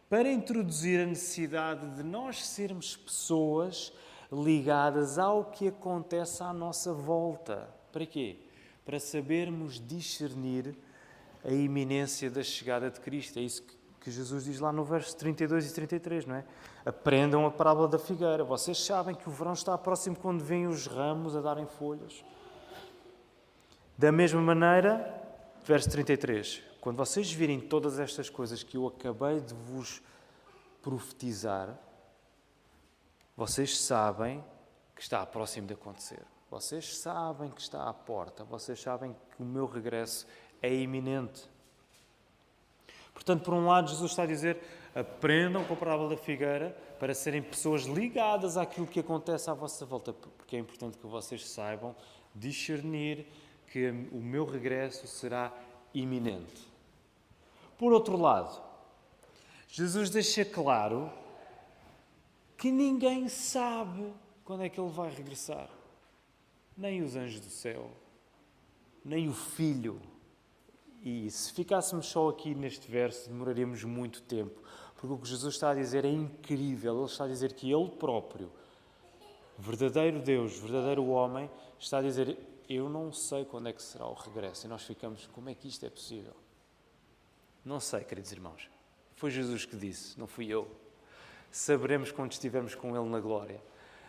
para 0.08 0.30
introduzir 0.30 1.00
a 1.00 1.06
necessidade 1.06 1.88
de 1.94 2.02
nós 2.02 2.44
sermos 2.44 2.96
pessoas 2.96 3.92
ligadas 4.32 5.18
ao 5.18 5.44
que 5.44 5.68
acontece 5.68 6.42
à 6.42 6.52
nossa 6.52 6.92
volta. 6.92 7.72
Para 7.92 8.06
quê? 8.06 8.38
Para 8.84 8.98
sabermos 8.98 9.80
discernir 9.80 10.76
a 11.44 11.52
iminência 11.52 12.28
da 12.28 12.42
chegada 12.42 12.90
de 12.90 13.00
Cristo. 13.00 13.38
É 13.38 13.42
isso 13.42 13.62
que 13.62 13.79
Jesus 14.08 14.44
diz 14.44 14.60
lá 14.60 14.72
no 14.72 14.84
verso 14.84 15.16
32 15.16 15.68
e 15.68 15.74
33, 15.74 16.26
não 16.26 16.36
é? 16.36 16.44
Aprendam 16.86 17.44
a 17.44 17.50
parábola 17.50 17.88
da 17.88 17.98
figueira. 17.98 18.44
Vocês 18.44 18.78
sabem 18.84 19.16
que 19.16 19.28
o 19.28 19.32
verão 19.32 19.52
está 19.52 19.76
próximo 19.76 20.14
quando 20.14 20.44
vêm 20.44 20.68
os 20.68 20.86
ramos 20.86 21.34
a 21.34 21.40
darem 21.40 21.66
folhas. 21.66 22.24
Da 23.98 24.12
mesma 24.12 24.40
maneira, 24.40 25.20
verso 25.64 25.90
33, 25.90 26.62
quando 26.80 26.96
vocês 26.96 27.30
virem 27.30 27.60
todas 27.60 27.98
estas 27.98 28.30
coisas 28.30 28.62
que 28.62 28.76
eu 28.76 28.86
acabei 28.86 29.40
de 29.40 29.52
vos 29.52 30.00
profetizar, 30.80 31.76
vocês 33.36 33.78
sabem 33.78 34.44
que 34.94 35.02
está 35.02 35.26
próximo 35.26 35.66
de 35.66 35.74
acontecer. 35.74 36.22
Vocês 36.50 36.98
sabem 36.98 37.50
que 37.50 37.60
está 37.60 37.88
à 37.88 37.92
porta. 37.92 38.44
Vocês 38.44 38.80
sabem 38.80 39.14
que 39.30 39.42
o 39.42 39.46
meu 39.46 39.66
regresso 39.66 40.26
é 40.60 40.74
iminente. 40.74 41.48
Portanto, 43.20 43.44
por 43.44 43.52
um 43.52 43.66
lado, 43.66 43.90
Jesus 43.90 44.12
está 44.12 44.22
a 44.22 44.26
dizer: 44.26 44.58
aprendam 44.94 45.62
com 45.64 45.74
a 45.74 45.76
parábola 45.76 46.08
da 46.08 46.16
figueira 46.16 46.74
para 46.98 47.12
serem 47.14 47.42
pessoas 47.42 47.82
ligadas 47.82 48.56
àquilo 48.56 48.86
que 48.86 48.98
acontece 48.98 49.50
à 49.50 49.52
vossa 49.52 49.84
volta, 49.84 50.14
porque 50.14 50.56
é 50.56 50.58
importante 50.58 50.96
que 50.96 51.06
vocês 51.06 51.46
saibam 51.46 51.94
discernir 52.34 53.26
que 53.70 53.90
o 54.10 54.22
meu 54.22 54.46
regresso 54.46 55.06
será 55.06 55.52
iminente. 55.92 56.66
Por 57.76 57.92
outro 57.92 58.16
lado, 58.16 58.58
Jesus 59.68 60.08
deixa 60.08 60.42
claro 60.42 61.12
que 62.56 62.70
ninguém 62.70 63.28
sabe 63.28 64.14
quando 64.46 64.62
é 64.62 64.70
que 64.70 64.80
ele 64.80 64.90
vai 64.90 65.10
regressar. 65.10 65.68
Nem 66.74 67.02
os 67.02 67.16
anjos 67.16 67.40
do 67.40 67.50
céu, 67.50 67.90
nem 69.04 69.28
o 69.28 69.34
Filho. 69.34 70.00
E 71.02 71.30
se 71.30 71.52
ficássemos 71.52 72.06
só 72.06 72.28
aqui 72.28 72.54
neste 72.54 72.90
verso, 72.90 73.28
demoraríamos 73.28 73.84
muito 73.84 74.22
tempo, 74.22 74.62
porque 74.96 75.14
o 75.14 75.18
que 75.18 75.28
Jesus 75.28 75.54
está 75.54 75.70
a 75.70 75.74
dizer 75.74 76.04
é 76.04 76.10
incrível. 76.10 76.96
Ele 76.96 77.06
está 77.06 77.24
a 77.24 77.28
dizer 77.28 77.54
que 77.54 77.70
Ele 77.72 77.88
próprio, 77.88 78.50
verdadeiro 79.58 80.20
Deus, 80.20 80.58
verdadeiro 80.58 81.06
homem, 81.06 81.50
está 81.78 81.98
a 81.98 82.02
dizer: 82.02 82.38
Eu 82.68 82.88
não 82.88 83.12
sei 83.12 83.44
quando 83.44 83.68
é 83.68 83.72
que 83.72 83.82
será 83.82 84.06
o 84.06 84.14
regresso. 84.14 84.66
E 84.66 84.68
nós 84.68 84.82
ficamos: 84.82 85.26
Como 85.28 85.48
é 85.48 85.54
que 85.54 85.68
isto 85.68 85.86
é 85.86 85.90
possível? 85.90 86.34
Não 87.64 87.80
sei, 87.80 88.04
queridos 88.04 88.32
irmãos. 88.32 88.68
Foi 89.14 89.30
Jesus 89.30 89.66
que 89.66 89.76
disse, 89.76 90.18
não 90.18 90.26
fui 90.26 90.46
eu 90.46 90.66
saberemos 91.50 92.12
quando 92.12 92.32
estivermos 92.32 92.74
com 92.74 92.96
Ele 92.96 93.08
na 93.08 93.20
glória. 93.20 93.60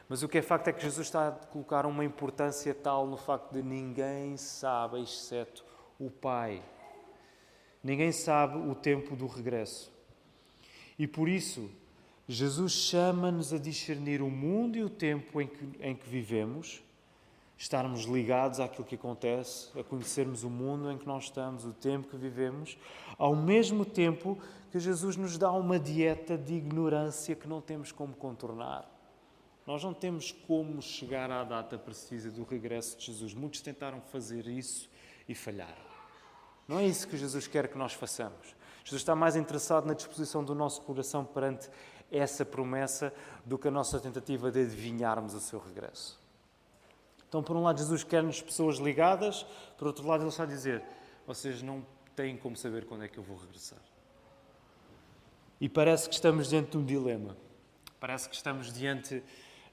Mas 0.08 0.24
o 0.24 0.28
que 0.28 0.38
é 0.38 0.42
facto 0.42 0.68
é 0.68 0.74
que 0.74 0.82
Jesus 0.82 1.08
está 1.08 1.30
a 1.30 1.32
colocar 1.32 1.86
uma 1.86 2.04
importância 2.04 2.74
tal 2.74 3.08
no 3.08 3.18
facto 3.18 3.54
de 3.54 3.64
ninguém 3.64 4.36
sabe, 4.38 5.02
exceto 5.02 5.66
o 5.98 6.10
Pai. 6.10 6.62
Ninguém 7.84 8.12
sabe 8.12 8.58
o 8.58 8.76
tempo 8.76 9.16
do 9.16 9.28
regresso. 9.28 9.92
E 10.98 11.08
por 11.08 11.28
isso, 11.28 11.70
Jesus 12.28 12.74
chama-nos 12.74 13.52
a 13.54 13.58
discernir 13.58 14.22
o 14.22 14.30
mundo 14.30 14.78
e 14.78 14.84
o 14.84 14.90
tempo 14.90 15.42
em 15.42 15.48
que, 15.48 15.70
em 15.82 15.96
que 15.96 16.08
vivemos, 16.08 16.84
estarmos 17.58 18.06
ligados 18.06 18.60
àquilo 18.60 18.86
que 18.86 18.96
acontece, 18.96 19.68
a 19.80 19.84
conhecermos 19.84 20.44
o 20.44 20.50
mundo 20.50 20.92
em 20.92 20.98
que 20.98 21.06
nós 21.06 21.26
estamos, 21.26 21.66
o 21.66 21.74
tempo 21.74 22.08
que 22.08 22.18
vivemos, 22.18 22.78
ao 23.18 23.36
mesmo 23.36 23.86
tempo 23.86 24.38
que 24.72 24.80
Jesus 24.80 25.16
nos 25.16 25.38
dá 25.38 25.52
uma 25.52 25.80
dieta 25.80 26.38
de 26.38 26.54
ignorância 26.54 27.36
que 27.36 27.48
não 27.48 27.62
temos 27.62 27.92
como 27.92 28.14
contornar. 28.16 28.90
Nós 29.68 29.84
não 29.84 29.94
temos 29.94 30.32
como 30.32 30.82
chegar 30.82 31.30
à 31.30 31.44
data 31.44 31.78
precisa 31.78 32.32
do 32.32 32.44
regresso 32.44 32.98
de 32.98 33.06
Jesus. 33.06 33.34
Muitos 33.34 33.62
tentaram 33.62 34.02
fazer 34.02 34.48
isso 34.48 34.90
e 35.28 35.36
falharam. 35.36 35.91
Não 36.72 36.80
é 36.80 36.86
isso 36.86 37.06
que 37.06 37.18
Jesus 37.18 37.48
quer 37.48 37.68
que 37.68 37.78
nós 37.78 37.92
façamos. 37.92 38.56
Jesus 38.86 39.02
está 39.02 39.14
mais 39.14 39.36
interessado 39.36 39.86
na 39.86 39.94
disposição 39.94 40.42
do 40.42 40.56
nosso 40.56 40.82
coração 40.84 41.26
perante 41.26 41.70
essa 42.10 42.46
promessa 42.46 43.14
do 43.46 43.58
que 43.58 43.68
a 43.68 43.72
nossa 43.72 44.00
tentativa 44.00 44.50
de 44.50 44.62
adivinharmos 44.62 45.34
o 45.34 45.42
seu 45.42 45.60
regresso. 45.60 46.18
Então, 47.28 47.44
por 47.44 47.58
um 47.58 47.64
lado, 47.64 47.78
Jesus 47.78 48.06
quer-nos 48.06 48.42
pessoas 48.42 48.78
ligadas, 48.78 49.46
por 49.78 49.88
outro 49.88 50.08
lado, 50.08 50.22
Ele 50.22 50.30
está 50.30 50.44
a 50.44 50.46
dizer: 50.46 50.82
vocês 51.28 51.62
não 51.62 51.86
têm 52.16 52.38
como 52.38 52.56
saber 52.56 52.86
quando 52.86 53.04
é 53.04 53.10
que 53.10 53.18
eu 53.18 53.24
vou 53.24 53.36
regressar. 53.36 53.82
E 55.60 55.68
parece 55.68 56.08
que 56.08 56.16
estamos 56.16 56.48
diante 56.48 56.72
de 56.72 56.78
um 56.78 56.86
dilema. 56.86 57.36
Parece 58.00 58.30
que 58.30 58.36
estamos 58.36 58.72
diante 58.72 59.22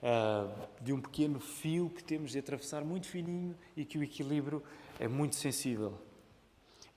uh, 0.03 0.69
de 0.83 0.93
um 0.93 1.01
pequeno 1.01 1.39
fio 1.39 1.91
que 1.91 2.03
temos 2.03 2.33
de 2.33 2.41
atravessar 2.41 2.83
muito 2.83 3.07
fininho 3.07 3.57
e 3.77 3.85
que 3.85 3.99
o 3.99 4.03
equilíbrio 4.03 4.65
é 4.99 5.07
muito 5.07 5.37
sensível. 5.37 6.08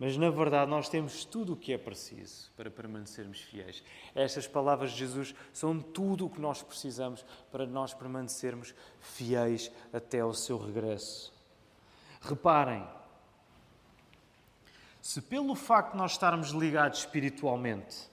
Mas 0.02 0.18
na 0.18 0.32
verdade 0.32 0.68
nós 0.68 0.90
temos 0.90 1.24
tudo 1.24 1.54
o 1.54 1.56
que 1.56 1.72
é 1.72 1.78
preciso 1.78 2.52
para 2.58 2.72
permanecermos 2.72 3.40
fiéis. 3.40 3.84
Estas 4.16 4.48
palavras 4.48 4.94
de 4.94 4.98
Jesus 4.98 5.36
são 5.54 5.80
tudo 5.80 6.26
o 6.26 6.30
que 6.32 6.42
nós 6.42 6.64
precisamos 6.64 7.24
para 7.52 7.68
nós 7.68 7.94
permanecermos 7.94 8.74
fiéis 9.00 9.72
até 9.94 10.22
ao 10.22 10.34
seu 10.34 10.58
regresso. 10.58 11.32
Reparem, 12.20 12.84
se 15.04 15.22
pelo 15.22 15.54
facto 15.54 15.92
de 15.92 16.00
nós 16.00 16.14
estarmos 16.14 16.50
ligados 16.50 17.02
espiritualmente 17.02 18.10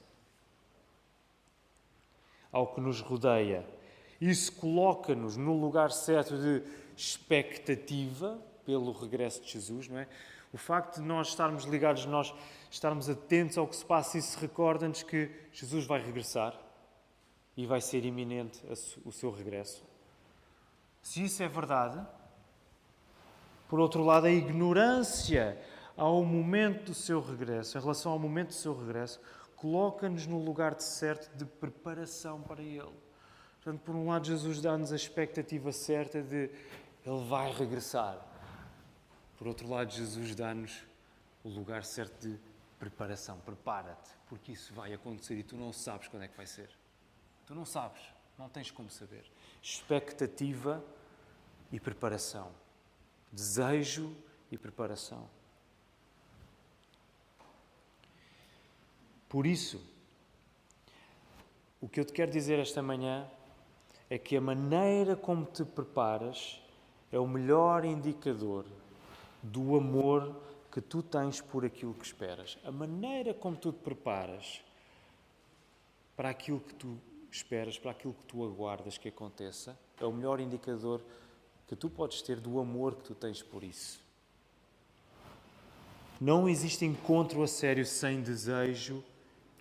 ao 2.52 2.66
que 2.66 2.82
nos 2.82 3.00
rodeia. 3.00 3.66
Isso 4.20 4.52
coloca-nos 4.52 5.38
no 5.38 5.58
lugar 5.58 5.90
certo 5.90 6.36
de 6.36 6.62
expectativa 6.94 8.38
pelo 8.66 8.92
regresso 8.92 9.40
de 9.40 9.52
Jesus, 9.52 9.88
não 9.88 9.98
é? 9.98 10.06
O 10.52 10.56
facto 10.56 11.00
de 11.00 11.06
nós 11.06 11.28
estarmos 11.28 11.64
ligados, 11.64 12.06
nós 12.06 12.34
estarmos 12.70 13.08
atentos 13.08 13.58
ao 13.58 13.66
que 13.66 13.76
se 13.76 13.84
passa, 13.84 14.18
isso 14.18 14.38
recorda-nos 14.38 15.02
que 15.02 15.30
Jesus 15.52 15.86
vai 15.86 16.00
regressar 16.00 16.58
e 17.56 17.66
vai 17.66 17.80
ser 17.80 18.04
iminente 18.04 18.60
o 19.04 19.12
seu 19.12 19.30
regresso. 19.30 19.84
Se 21.02 21.24
isso 21.24 21.42
é 21.42 21.48
verdade, 21.48 22.04
por 23.68 23.78
outro 23.80 24.02
lado, 24.02 24.26
a 24.26 24.30
ignorância 24.30 25.60
ao 25.96 26.24
momento 26.24 26.86
do 26.86 26.94
seu 26.94 27.20
regresso, 27.20 27.76
em 27.76 27.80
relação 27.80 28.12
ao 28.12 28.18
momento 28.18 28.48
do 28.48 28.54
seu 28.54 28.78
regresso, 28.78 29.20
coloca-nos 29.56 30.26
no 30.26 30.38
lugar 30.38 30.80
certo 30.80 31.36
de 31.36 31.44
preparação 31.44 32.40
para 32.40 32.62
Ele. 32.62 32.92
Portanto, 33.56 33.80
por 33.84 33.94
um 33.94 34.08
lado, 34.08 34.26
Jesus 34.26 34.60
dá-nos 34.60 34.92
a 34.92 34.96
expectativa 34.96 35.72
certa 35.72 36.22
de 36.22 36.50
Ele 37.04 37.24
vai 37.28 37.52
regressar. 37.52 38.16
Por 39.38 39.46
outro 39.46 39.68
lado, 39.68 39.92
Jesus 39.92 40.34
dá-nos 40.34 40.84
o 41.44 41.48
lugar 41.48 41.84
certo 41.84 42.28
de 42.28 42.38
preparação. 42.78 43.38
Prepara-te, 43.38 44.10
porque 44.28 44.52
isso 44.52 44.74
vai 44.74 44.92
acontecer 44.92 45.38
e 45.38 45.44
tu 45.44 45.56
não 45.56 45.72
sabes 45.72 46.08
quando 46.08 46.24
é 46.24 46.28
que 46.28 46.36
vai 46.36 46.46
ser. 46.46 46.68
Tu 47.46 47.54
não 47.54 47.64
sabes, 47.64 48.02
não 48.36 48.48
tens 48.48 48.72
como 48.72 48.90
saber. 48.90 49.24
Expectativa 49.62 50.84
e 51.70 51.78
preparação. 51.78 52.50
Desejo 53.30 54.14
e 54.50 54.58
preparação. 54.58 55.28
Por 59.28 59.46
isso, 59.46 59.80
o 61.80 61.88
que 61.88 62.00
eu 62.00 62.04
te 62.04 62.12
quero 62.12 62.32
dizer 62.32 62.58
esta 62.58 62.82
manhã 62.82 63.30
é 64.10 64.18
que 64.18 64.36
a 64.36 64.40
maneira 64.40 65.14
como 65.14 65.44
te 65.44 65.64
preparas 65.64 66.60
é 67.12 67.18
o 67.18 67.26
melhor 67.26 67.84
indicador 67.84 68.64
do 69.42 69.76
amor 69.76 70.34
que 70.70 70.80
tu 70.80 71.02
tens 71.02 71.40
por 71.40 71.64
aquilo 71.64 71.94
que 71.94 72.04
esperas. 72.04 72.58
A 72.64 72.70
maneira 72.70 73.32
como 73.32 73.56
tu 73.56 73.72
te 73.72 73.78
preparas 73.78 74.62
para 76.16 76.30
aquilo 76.30 76.60
que 76.60 76.74
tu 76.74 76.98
esperas, 77.30 77.78
para 77.78 77.92
aquilo 77.92 78.14
que 78.14 78.22
tu 78.24 78.44
aguardas 78.44 78.98
que 78.98 79.08
aconteça, 79.08 79.78
é 80.00 80.04
o 80.04 80.12
melhor 80.12 80.40
indicador 80.40 81.00
que 81.66 81.76
tu 81.76 81.88
podes 81.88 82.22
ter 82.22 82.40
do 82.40 82.58
amor 82.58 82.94
que 82.96 83.04
tu 83.04 83.14
tens 83.14 83.42
por 83.42 83.62
isso. 83.62 84.00
Não 86.20 86.48
existe 86.48 86.84
encontro 86.84 87.42
a 87.42 87.46
sério 87.46 87.86
sem 87.86 88.20
desejo 88.20 89.04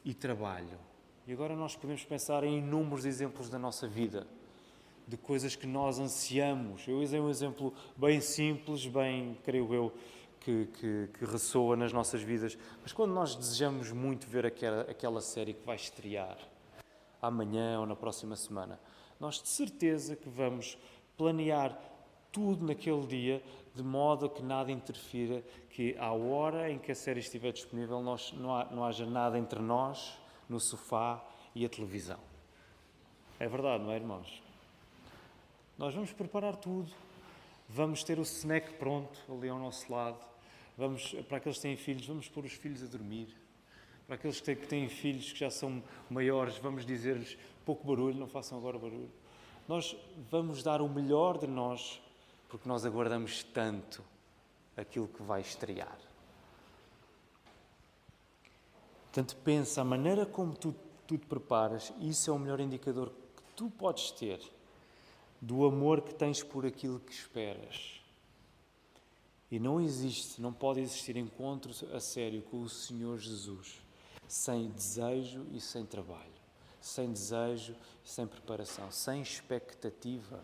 e 0.03 0.13
trabalho. 0.13 0.79
E 1.27 1.33
agora 1.33 1.55
nós 1.55 1.75
podemos 1.75 2.03
pensar 2.05 2.43
em 2.43 2.59
inúmeros 2.59 3.05
exemplos 3.05 3.49
da 3.49 3.59
nossa 3.59 3.87
vida, 3.87 4.25
de 5.07 5.15
coisas 5.15 5.55
que 5.55 5.65
nós 5.65 5.99
ansiamos. 5.99 6.87
Eu 6.87 6.99
usei 6.99 7.19
um 7.19 7.29
exemplo 7.29 7.73
bem 7.95 8.19
simples, 8.19 8.85
bem, 8.85 9.37
creio 9.43 9.73
eu, 9.73 9.93
que, 10.41 10.67
que, 10.67 11.09
que, 11.17 11.25
ressoa 11.25 11.75
nas 11.75 11.93
nossas 11.93 12.21
vidas. 12.21 12.57
Mas 12.81 12.91
quando 12.91 13.13
nós 13.13 13.35
desejamos 13.35 13.91
muito 13.91 14.27
ver 14.27 14.45
aquela, 14.45 14.81
aquela 14.81 15.21
série 15.21 15.53
que 15.53 15.65
vai 15.65 15.75
estrear 15.75 16.37
amanhã 17.21 17.79
ou 17.79 17.85
na 17.85 17.95
próxima 17.95 18.35
semana, 18.35 18.79
nós 19.19 19.41
de 19.41 19.47
certeza 19.47 20.15
que 20.15 20.29
vamos 20.29 20.77
planear 21.17 21.79
tudo 22.31 22.65
naquele 22.65 23.05
dia 23.07 23.43
de 23.73 23.83
modo 23.83 24.29
que 24.29 24.41
nada 24.41 24.71
interfira, 24.71 25.43
que 25.69 25.95
à 25.99 26.11
hora 26.11 26.69
em 26.71 26.79
que 26.79 26.91
a 26.91 26.95
série 26.95 27.19
estiver 27.19 27.51
disponível 27.51 28.01
nós, 28.01 28.33
não, 28.33 28.55
há, 28.55 28.65
não 28.65 28.83
haja 28.83 29.05
nada 29.05 29.37
entre 29.37 29.59
nós, 29.59 30.17
no 30.49 30.59
sofá 30.59 31.23
e 31.53 31.63
a 31.63 31.69
televisão. 31.69 32.19
É 33.39 33.47
verdade, 33.47 33.83
não 33.83 33.91
é, 33.91 33.95
irmãos? 33.95 34.46
Nós 35.77 35.93
vamos 35.93 36.11
preparar 36.11 36.55
tudo. 36.55 36.91
Vamos 37.69 38.03
ter 38.03 38.17
o 38.17 38.23
snack 38.23 38.73
pronto 38.73 39.19
ali 39.31 39.47
ao 39.47 39.59
nosso 39.59 39.91
lado. 39.91 40.17
Vamos, 40.75 41.13
para 41.27 41.37
aqueles 41.37 41.57
que 41.57 41.61
têm 41.61 41.77
filhos, 41.77 42.07
vamos 42.07 42.27
pôr 42.27 42.45
os 42.45 42.53
filhos 42.53 42.81
a 42.81 42.87
dormir. 42.87 43.27
Para 44.07 44.15
aqueles 44.15 44.41
que 44.41 44.55
têm 44.55 44.89
filhos 44.89 45.31
que 45.31 45.39
já 45.39 45.51
são 45.51 45.83
maiores, 46.09 46.57
vamos 46.57 46.85
dizer-lhes 46.85 47.37
pouco 47.63 47.85
barulho, 47.85 48.17
não 48.17 48.27
façam 48.27 48.57
agora 48.57 48.79
barulho. 48.79 49.11
Nós 49.67 49.95
vamos 50.31 50.63
dar 50.63 50.81
o 50.81 50.89
melhor 50.89 51.37
de 51.37 51.45
nós, 51.45 52.01
porque 52.49 52.67
nós 52.67 52.85
aguardamos 52.85 53.43
tanto 53.43 54.01
aquilo 54.75 55.07
que 55.07 55.21
vai 55.21 55.41
estrear. 55.41 55.97
Portanto, 59.03 59.35
pensa, 59.43 59.81
a 59.81 59.83
maneira 59.83 60.25
como 60.25 60.55
tu, 60.55 60.73
tu 61.05 61.17
te 61.17 61.25
preparas, 61.25 61.93
isso 61.99 62.31
é 62.31 62.33
o 62.33 62.39
melhor 62.39 62.59
indicador 62.59 63.09
que 63.09 63.43
tu 63.55 63.69
podes 63.69 64.11
ter 64.11 64.39
do 65.41 65.65
amor 65.65 66.01
que 66.01 66.13
tens 66.13 66.43
por 66.43 66.65
aquilo 66.65 66.99
que 66.99 67.13
esperas. 67.13 68.01
E 69.49 69.59
não 69.59 69.79
existe, 69.79 70.41
não 70.41 70.51
pode 70.51 70.81
existir 70.81 71.15
encontro 71.15 71.71
a 71.93 71.99
sério 71.99 72.41
com 72.41 72.61
o 72.61 72.69
Senhor 72.69 73.17
Jesus 73.17 73.87
sem 74.27 74.69
desejo 74.69 75.45
e 75.51 75.61
sem 75.61 75.85
trabalho, 75.85 76.21
sem 76.81 77.11
desejo 77.11 77.75
e 78.03 78.09
sem 78.09 78.27
preparação, 78.27 78.91
sem 78.91 79.21
expectativa 79.21 80.43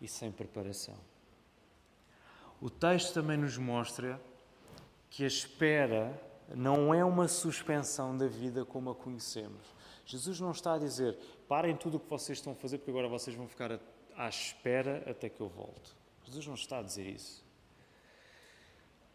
e 0.00 0.08
sem 0.08 0.32
preparação. 0.32 0.96
O 2.60 2.70
texto 2.70 3.12
também 3.12 3.36
nos 3.36 3.58
mostra 3.58 4.20
que 5.10 5.24
a 5.24 5.26
espera 5.26 6.18
não 6.54 6.94
é 6.94 7.04
uma 7.04 7.28
suspensão 7.28 8.16
da 8.16 8.26
vida 8.26 8.64
como 8.64 8.90
a 8.90 8.94
conhecemos. 8.94 9.62
Jesus 10.04 10.40
não 10.40 10.50
está 10.50 10.74
a 10.74 10.78
dizer 10.78 11.16
parem 11.48 11.76
tudo 11.76 11.96
o 11.96 12.00
que 12.00 12.08
vocês 12.08 12.38
estão 12.38 12.52
a 12.52 12.56
fazer 12.56 12.78
porque 12.78 12.90
agora 12.90 13.08
vocês 13.08 13.36
vão 13.36 13.46
ficar 13.46 13.78
à 14.16 14.28
espera 14.28 15.02
até 15.08 15.28
que 15.28 15.40
eu 15.40 15.48
volte. 15.48 15.94
Jesus 16.24 16.46
não 16.46 16.54
está 16.54 16.78
a 16.78 16.82
dizer 16.82 17.06
isso. 17.06 17.44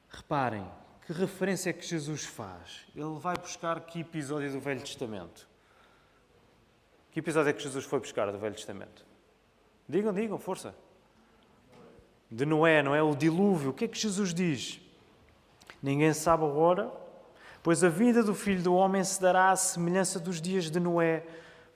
Reparem, 0.10 0.66
que 1.06 1.14
referência 1.14 1.70
é 1.70 1.74
que 1.74 1.86
Jesus 1.86 2.26
faz? 2.26 2.86
Ele 2.96 3.18
vai 3.20 3.36
buscar 3.38 3.80
que 3.82 4.00
episódio 4.02 4.52
do 4.52 4.60
Velho 4.60 4.82
Testamento? 4.82 5.48
Que 7.12 7.20
episódio 7.20 7.50
é 7.50 7.54
que 7.54 7.64
Jesus 7.64 7.86
foi 7.86 8.00
buscar 8.00 8.32
do 8.32 8.38
Velho 8.38 8.56
Testamento? 8.56 9.06
Digam, 9.88 10.14
digam, 10.14 10.38
força. 10.38 10.76
De 12.30 12.46
Noé, 12.46 12.84
não 12.84 12.94
é? 12.94 13.02
O 13.02 13.16
dilúvio. 13.16 13.72
O 13.72 13.74
que 13.74 13.86
é 13.86 13.88
que 13.88 13.98
Jesus 13.98 14.34
diz? 14.34 14.82
Ninguém 15.82 16.14
sabe 16.14 16.44
a 16.44 16.48
hora, 16.48 16.92
pois 17.68 17.84
a 17.84 17.90
vida 17.90 18.24
do 18.24 18.34
filho 18.34 18.64
do 18.64 18.74
homem 18.74 19.04
se 19.04 19.22
dará 19.22 19.52
à 19.52 19.56
semelhança 19.58 20.22
dos 20.22 20.40
dias 20.40 20.72
de 20.72 20.80
Noé, 20.80 21.26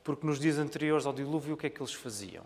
porque 0.06 0.26
nos 0.26 0.40
dias 0.40 0.58
anteriores 0.58 1.06
ao 1.06 1.12
dilúvio, 1.12 1.56
o 1.56 1.58
que 1.58 1.68
é 1.68 1.70
que 1.70 1.82
eles 1.82 1.94
faziam? 1.94 2.46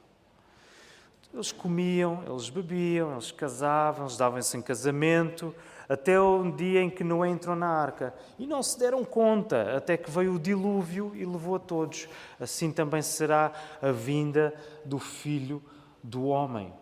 Eles 1.32 1.52
comiam, 1.52 2.24
eles 2.28 2.50
bebiam, 2.50 3.12
eles 3.12 3.32
casavam, 3.32 4.06
eles 4.06 4.18
davam-se 4.18 4.58
em 4.58 4.64
casamento, 4.64 5.54
até 5.88 6.20
o 6.20 6.52
dia 6.54 6.82
em 6.82 6.90
que 6.90 7.04
Noé 7.04 7.30
entrou 7.30 7.56
na 7.56 7.68
arca. 7.68 8.16
E 8.40 8.48
não 8.48 8.64
se 8.64 8.80
deram 8.80 9.06
conta, 9.06 9.78
até 9.78 9.96
que 9.96 10.10
veio 10.10 10.34
o 10.34 10.40
dilúvio 10.40 11.12
e 11.14 11.24
levou 11.24 11.58
a 11.58 11.60
todos. 11.60 12.10
Assim 12.40 12.72
também 12.72 13.04
será 13.04 13.52
a 13.80 13.92
vinda 13.92 14.56
do 14.84 14.98
Filho 14.98 15.62
do 16.02 16.26
Homem. 16.26 16.74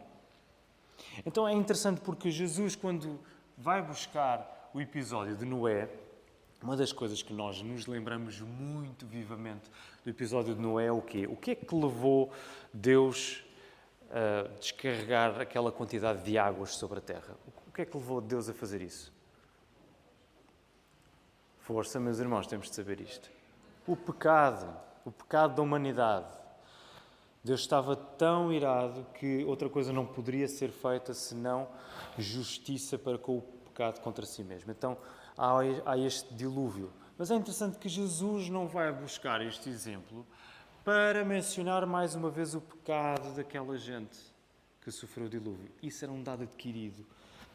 Então 1.25 1.45
é 1.45 1.51
interessante 1.51 1.99
porque 1.99 2.31
Jesus, 2.31 2.73
quando 2.73 3.19
vai 3.57 3.81
buscar 3.81 4.69
o 4.73 4.79
episódio 4.79 5.35
de 5.35 5.43
Noé, 5.43 5.89
uma 6.63 6.77
das 6.77 6.93
coisas 6.93 7.21
que 7.21 7.33
nós 7.33 7.61
nos 7.61 7.87
lembramos 7.87 8.39
muito 8.39 9.05
vivamente 9.05 9.69
do 10.01 10.09
episódio 10.09 10.55
de 10.55 10.61
Noé 10.61 10.85
é 10.85 10.91
o 10.91 11.01
quê? 11.01 11.27
O 11.27 11.35
que 11.35 11.51
é 11.51 11.55
que 11.55 11.75
levou 11.75 12.31
Deus 12.73 13.43
a 14.09 14.47
descarregar 14.57 15.41
aquela 15.41 15.73
quantidade 15.73 16.23
de 16.23 16.37
águas 16.37 16.75
sobre 16.75 16.99
a 16.99 17.01
terra? 17.01 17.35
O 17.67 17.71
que 17.71 17.81
é 17.81 17.85
que 17.85 17.97
levou 17.97 18.21
Deus 18.21 18.47
a 18.47 18.53
fazer 18.53 18.81
isso? 18.81 19.11
Força, 21.59 21.99
meus 21.99 22.19
irmãos, 22.19 22.47
temos 22.47 22.69
de 22.69 22.75
saber 22.75 23.01
isto. 23.01 23.29
O 23.85 23.97
pecado, 23.97 24.73
o 25.03 25.11
pecado 25.11 25.55
da 25.55 25.61
humanidade. 25.61 26.31
Deus 27.43 27.59
estava 27.59 27.93
tão 27.93 28.53
irado 28.53 29.05
que 29.15 29.43
outra 29.43 29.67
coisa 29.67 29.91
não 29.91 30.05
poderia 30.05 30.47
ser 30.47 30.71
feita 30.71 31.13
senão 31.13 31.67
justiça 32.17 32.97
para 32.97 33.17
com 33.17 33.39
o 33.39 33.41
pecado 33.41 33.99
contra 33.99 34.25
si 34.25 34.45
mesmo. 34.45 34.71
Então 34.71 34.97
há 35.37 35.97
este 35.97 36.33
dilúvio. 36.33 36.91
Mas 37.17 37.31
é 37.31 37.35
interessante 37.35 37.77
que 37.77 37.87
Jesus 37.87 38.49
não 38.49 38.67
vai 38.67 38.91
buscar 38.91 39.41
este 39.41 39.69
exemplo 39.69 40.25
para 40.83 41.23
mencionar 41.23 41.85
mais 41.85 42.15
uma 42.15 42.29
vez 42.29 42.55
o 42.55 42.61
pecado 42.61 43.35
daquela 43.35 43.77
gente 43.77 44.17
que 44.81 44.91
sofreu 44.91 45.27
o 45.27 45.29
dilúvio. 45.29 45.71
Isso 45.81 46.03
era 46.03 46.11
um 46.11 46.21
dado 46.21 46.43
adquirido 46.43 47.05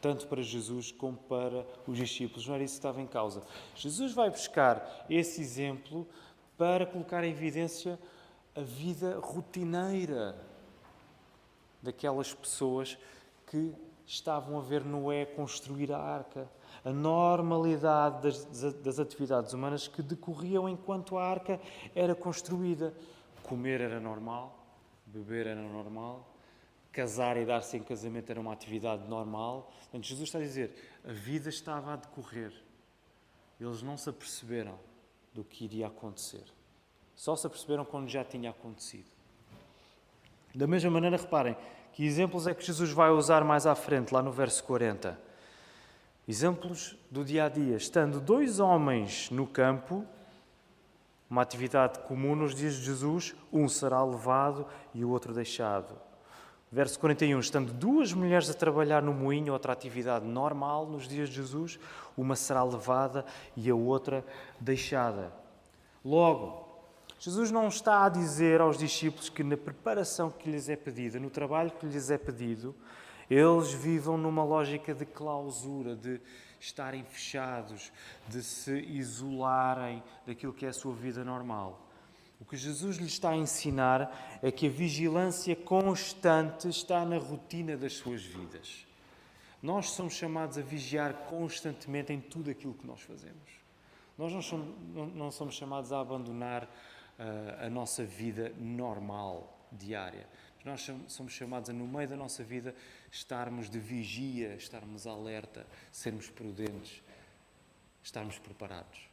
tanto 0.01 0.27
para 0.27 0.41
Jesus 0.41 0.91
como 0.91 1.17
para 1.17 1.65
os 1.85 1.97
discípulos. 1.97 2.47
Não 2.47 2.55
era 2.55 2.63
isso 2.63 2.75
que 2.75 2.79
estava 2.79 3.01
em 3.01 3.07
causa. 3.07 3.43
Jesus 3.75 4.13
vai 4.13 4.29
buscar 4.29 5.05
esse 5.09 5.41
exemplo 5.41 6.07
para 6.57 6.85
colocar 6.85 7.23
em 7.23 7.31
evidência 7.31 7.99
a 8.55 8.61
vida 8.61 9.19
rotineira 9.19 10.35
daquelas 11.81 12.33
pessoas 12.33 12.97
que 13.47 13.73
estavam 14.09 14.57
a 14.57 14.61
ver 14.61 14.83
Noé 14.83 15.23
construir 15.23 15.93
a 15.93 15.99
arca. 15.99 16.49
A 16.83 16.91
normalidade 16.91 18.23
das, 18.23 18.73
das 18.73 18.99
atividades 18.99 19.53
humanas 19.53 19.87
que 19.87 20.01
decorriam 20.01 20.67
enquanto 20.67 21.15
a 21.15 21.23
arca 21.23 21.59
era 21.95 22.15
construída. 22.15 22.91
Comer 23.43 23.81
era 23.81 23.99
normal, 23.99 24.57
beber 25.05 25.45
era 25.45 25.61
normal, 25.61 26.27
casar 26.91 27.37
e 27.37 27.45
dar-se 27.45 27.77
em 27.77 27.83
casamento 27.83 28.31
era 28.31 28.39
uma 28.39 28.51
atividade 28.51 29.07
normal. 29.07 29.71
Portanto, 29.81 30.05
Jesus 30.05 30.27
está 30.27 30.39
a 30.39 30.41
dizer, 30.41 30.73
a 31.07 31.11
vida 31.11 31.49
estava 31.49 31.93
a 31.93 31.95
decorrer. 31.95 32.51
Eles 33.59 33.83
não 33.83 33.95
se 33.95 34.09
aperceberam 34.09 34.79
do 35.33 35.43
que 35.43 35.65
iria 35.65 35.87
acontecer. 35.87 36.45
Só 37.15 37.35
se 37.35 37.45
aperceberam 37.45 37.85
quando 37.85 38.09
já 38.09 38.23
tinha 38.23 38.49
acontecido. 38.49 39.11
Da 40.55 40.65
mesma 40.65 40.89
maneira, 40.89 41.17
reparem, 41.17 41.55
que 41.91 42.05
exemplos 42.05 42.47
é 42.47 42.53
que 42.53 42.65
Jesus 42.65 42.91
vai 42.91 43.09
usar 43.09 43.43
mais 43.43 43.65
à 43.65 43.75
frente, 43.75 44.13
lá 44.13 44.21
no 44.21 44.31
verso 44.31 44.63
40? 44.63 45.19
Exemplos 46.27 46.95
do 47.09 47.25
dia 47.25 47.45
a 47.45 47.49
dia. 47.49 47.75
Estando 47.75 48.19
dois 48.19 48.59
homens 48.59 49.29
no 49.31 49.47
campo, 49.47 50.05
uma 51.29 51.41
atividade 51.41 51.99
comum 51.99 52.35
nos 52.35 52.53
dias 52.53 52.75
de 52.75 52.83
Jesus, 52.83 53.35
um 53.51 53.67
será 53.67 54.03
levado 54.03 54.65
e 54.93 55.03
o 55.03 55.09
outro 55.09 55.33
deixado. 55.33 55.95
Verso 56.71 56.99
41, 56.99 57.39
estando 57.39 57.73
duas 57.73 58.13
mulheres 58.13 58.47
a 58.47 58.53
trabalhar 58.53 59.01
no 59.01 59.11
moinho, 59.11 59.53
outra 59.53 59.73
atividade 59.73 60.23
normal 60.23 60.85
nos 60.85 61.07
dias 61.07 61.27
de 61.27 61.35
Jesus, 61.35 61.79
uma 62.15 62.35
será 62.35 62.63
levada 62.63 63.25
e 63.57 63.67
a 63.69 63.75
outra 63.75 64.23
deixada. 64.59 65.33
Logo, 66.05 66.68
Jesus 67.19 67.51
não 67.51 67.67
está 67.67 68.05
a 68.05 68.09
dizer 68.09 68.61
aos 68.61 68.77
discípulos 68.77 69.27
que 69.27 69.43
na 69.43 69.57
preparação 69.57 70.31
que 70.31 70.49
lhes 70.49 70.69
é 70.69 70.77
pedida, 70.77 71.19
no 71.19 71.29
trabalho 71.29 71.69
que 71.71 71.85
lhes 71.85 72.09
é 72.09 72.17
pedido, 72.17 72.73
eles 73.29 73.73
vivam 73.73 74.17
numa 74.17 74.43
lógica 74.43 74.95
de 74.95 75.05
clausura, 75.05 75.97
de 75.97 76.21
estarem 76.61 77.03
fechados, 77.03 77.91
de 78.27 78.41
se 78.41 78.71
isolarem 78.71 80.01
daquilo 80.25 80.53
que 80.53 80.65
é 80.65 80.69
a 80.69 80.73
sua 80.73 80.93
vida 80.93 81.23
normal. 81.23 81.87
O 82.39 82.45
que 82.45 82.55
Jesus 82.55 82.95
lhe 82.95 83.07
está 83.07 83.31
a 83.31 83.37
ensinar 83.37 84.39
é 84.41 84.49
que 84.49 84.67
a 84.67 84.69
vigilância 84.69 85.55
constante 85.57 86.69
está 86.69 87.03
na 87.03 87.17
rotina 87.17 87.75
das 87.75 87.93
suas 87.93 88.23
vidas. 88.23 88.87
Nós 89.61 89.89
somos 89.89 90.13
chamados 90.13 90.57
a 90.57 90.61
vigiar 90.61 91.13
constantemente 91.29 92.13
em 92.13 92.21
tudo 92.21 92.49
aquilo 92.49 92.73
que 92.73 92.87
nós 92.87 93.01
fazemos. 93.01 93.59
Nós 94.17 94.31
não 94.31 94.41
somos, 94.41 94.67
não 95.13 95.31
somos 95.31 95.55
chamados 95.55 95.91
a 95.91 95.99
abandonar 95.99 96.69
uh, 97.19 97.65
a 97.65 97.69
nossa 97.69 98.03
vida 98.03 98.51
normal, 98.57 99.67
diária. 99.71 100.27
Nós 100.65 100.89
somos 101.07 101.31
chamados 101.31 101.69
a, 101.69 101.73
no 101.73 101.87
meio 101.87 102.07
da 102.07 102.15
nossa 102.15 102.43
vida, 102.43 102.73
estarmos 103.11 103.69
de 103.69 103.79
vigia, 103.79 104.55
estarmos 104.55 105.05
alerta, 105.05 105.65
sermos 105.91 106.29
prudentes, 106.29 107.01
estarmos 108.01 108.39
preparados. 108.39 109.09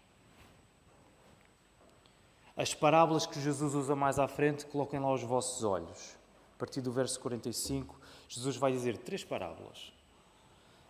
As 2.57 2.73
parábolas 2.73 3.27
que 3.27 3.41
Jesus 3.41 3.75
usa 3.75 3.95
mais 3.95 4.19
à 4.19 4.27
frente, 4.27 4.65
coloquem 4.67 4.99
lá 4.99 5.13
os 5.13 5.23
vossos 5.23 5.63
olhos. 5.63 6.17
A 6.55 6.59
partir 6.59 6.81
do 6.81 6.91
verso 6.91 7.21
45, 7.21 8.01
Jesus 8.29 8.57
vai 8.57 8.73
dizer 8.73 8.97
três 8.97 9.23
parábolas. 9.23 9.93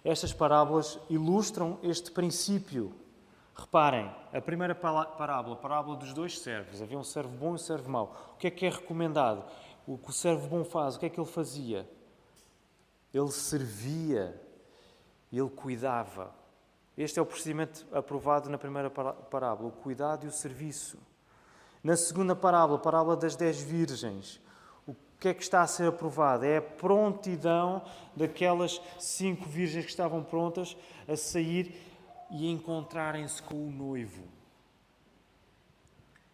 Estas 0.05 0.33
parábolas 0.33 0.99
ilustram 1.11 1.81
este 1.83 2.13
princípio. 2.13 2.95
Reparem, 3.59 4.15
a 4.35 4.41
primeira 4.41 4.75
parábola, 4.75 5.55
a 5.55 5.59
parábola 5.59 5.97
dos 5.97 6.13
dois 6.13 6.39
servos. 6.39 6.83
Havia 6.83 6.99
um 6.99 7.05
servo 7.05 7.31
bom 7.31 7.53
e 7.53 7.55
um 7.55 7.59
servo 7.59 7.91
mau. 7.91 8.15
O 8.35 8.37
que 8.37 8.49
é 8.49 8.51
que 8.51 8.67
é 8.67 8.69
recomendado? 8.69 9.45
O 9.87 9.97
que 9.97 10.11
o 10.11 10.13
servo 10.13 10.47
bom 10.47 10.63
faz, 10.63 10.97
o 10.97 11.01
que 11.01 11.07
é 11.07 11.09
que 11.09 11.19
ele 11.19 11.29
fazia? 11.29 11.89
Ele 13.15 13.31
servia, 13.31 14.39
ele 15.33 15.49
cuidava. 15.49 16.35
Este 16.99 17.19
é 17.19 17.23
o 17.23 17.27
procedimento 17.27 17.87
aprovado 17.93 18.51
na 18.51 18.59
primeira 18.59 18.91
parábola, 18.91 19.69
o 19.69 19.73
cuidado 19.73 20.27
e 20.27 20.29
o 20.29 20.33
serviço. 20.33 20.99
Na 21.83 21.97
segunda 21.97 22.37
parábola, 22.37 22.79
a 22.79 22.83
parábola 22.83 23.17
das 23.17 23.37
dez 23.37 23.61
virgens, 23.61 24.41
o 24.87 24.95
que 25.19 25.29
é 25.29 25.35
que 25.35 25.43
está 25.43 25.63
a 25.63 25.67
ser 25.67 25.89
aprovado? 25.89 26.45
É 26.45 26.59
a 26.59 26.63
prontidão 26.63 27.83
daquelas 28.15 28.83
cinco 28.99 29.49
virgens 29.49 29.85
que 29.85 29.91
estavam 29.91 30.23
prontas 30.23 30.77
a 31.09 31.17
sair 31.17 31.96
e 32.31 32.51
encontrarem-se 32.51 33.43
com 33.43 33.55
o 33.55 33.71
noivo. 33.71 34.25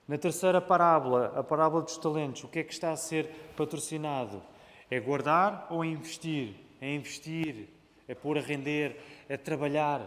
Na 0.07 0.19
terceira 0.19 0.61
parábola, 0.61 1.33
a 1.39 1.43
parábola 1.43 1.83
dos 1.83 1.97
talentos, 1.97 2.45
o 2.45 2.49
que 2.49 2.59
é 2.59 2.65
que 2.65 2.73
está 2.73 2.91
a 2.91 2.97
ser 2.97 3.53
patrocinado? 3.57 4.43
É 4.91 5.01
guardar 5.01 5.67
ou 5.71 5.85
é 5.85 5.87
investir? 5.87 6.55
É 6.81 6.95
investir, 6.95 7.69
é 8.09 8.15
pôr 8.15 8.37
a 8.37 8.41
render, 8.41 9.01
é 9.29 9.37
trabalhar. 9.37 10.01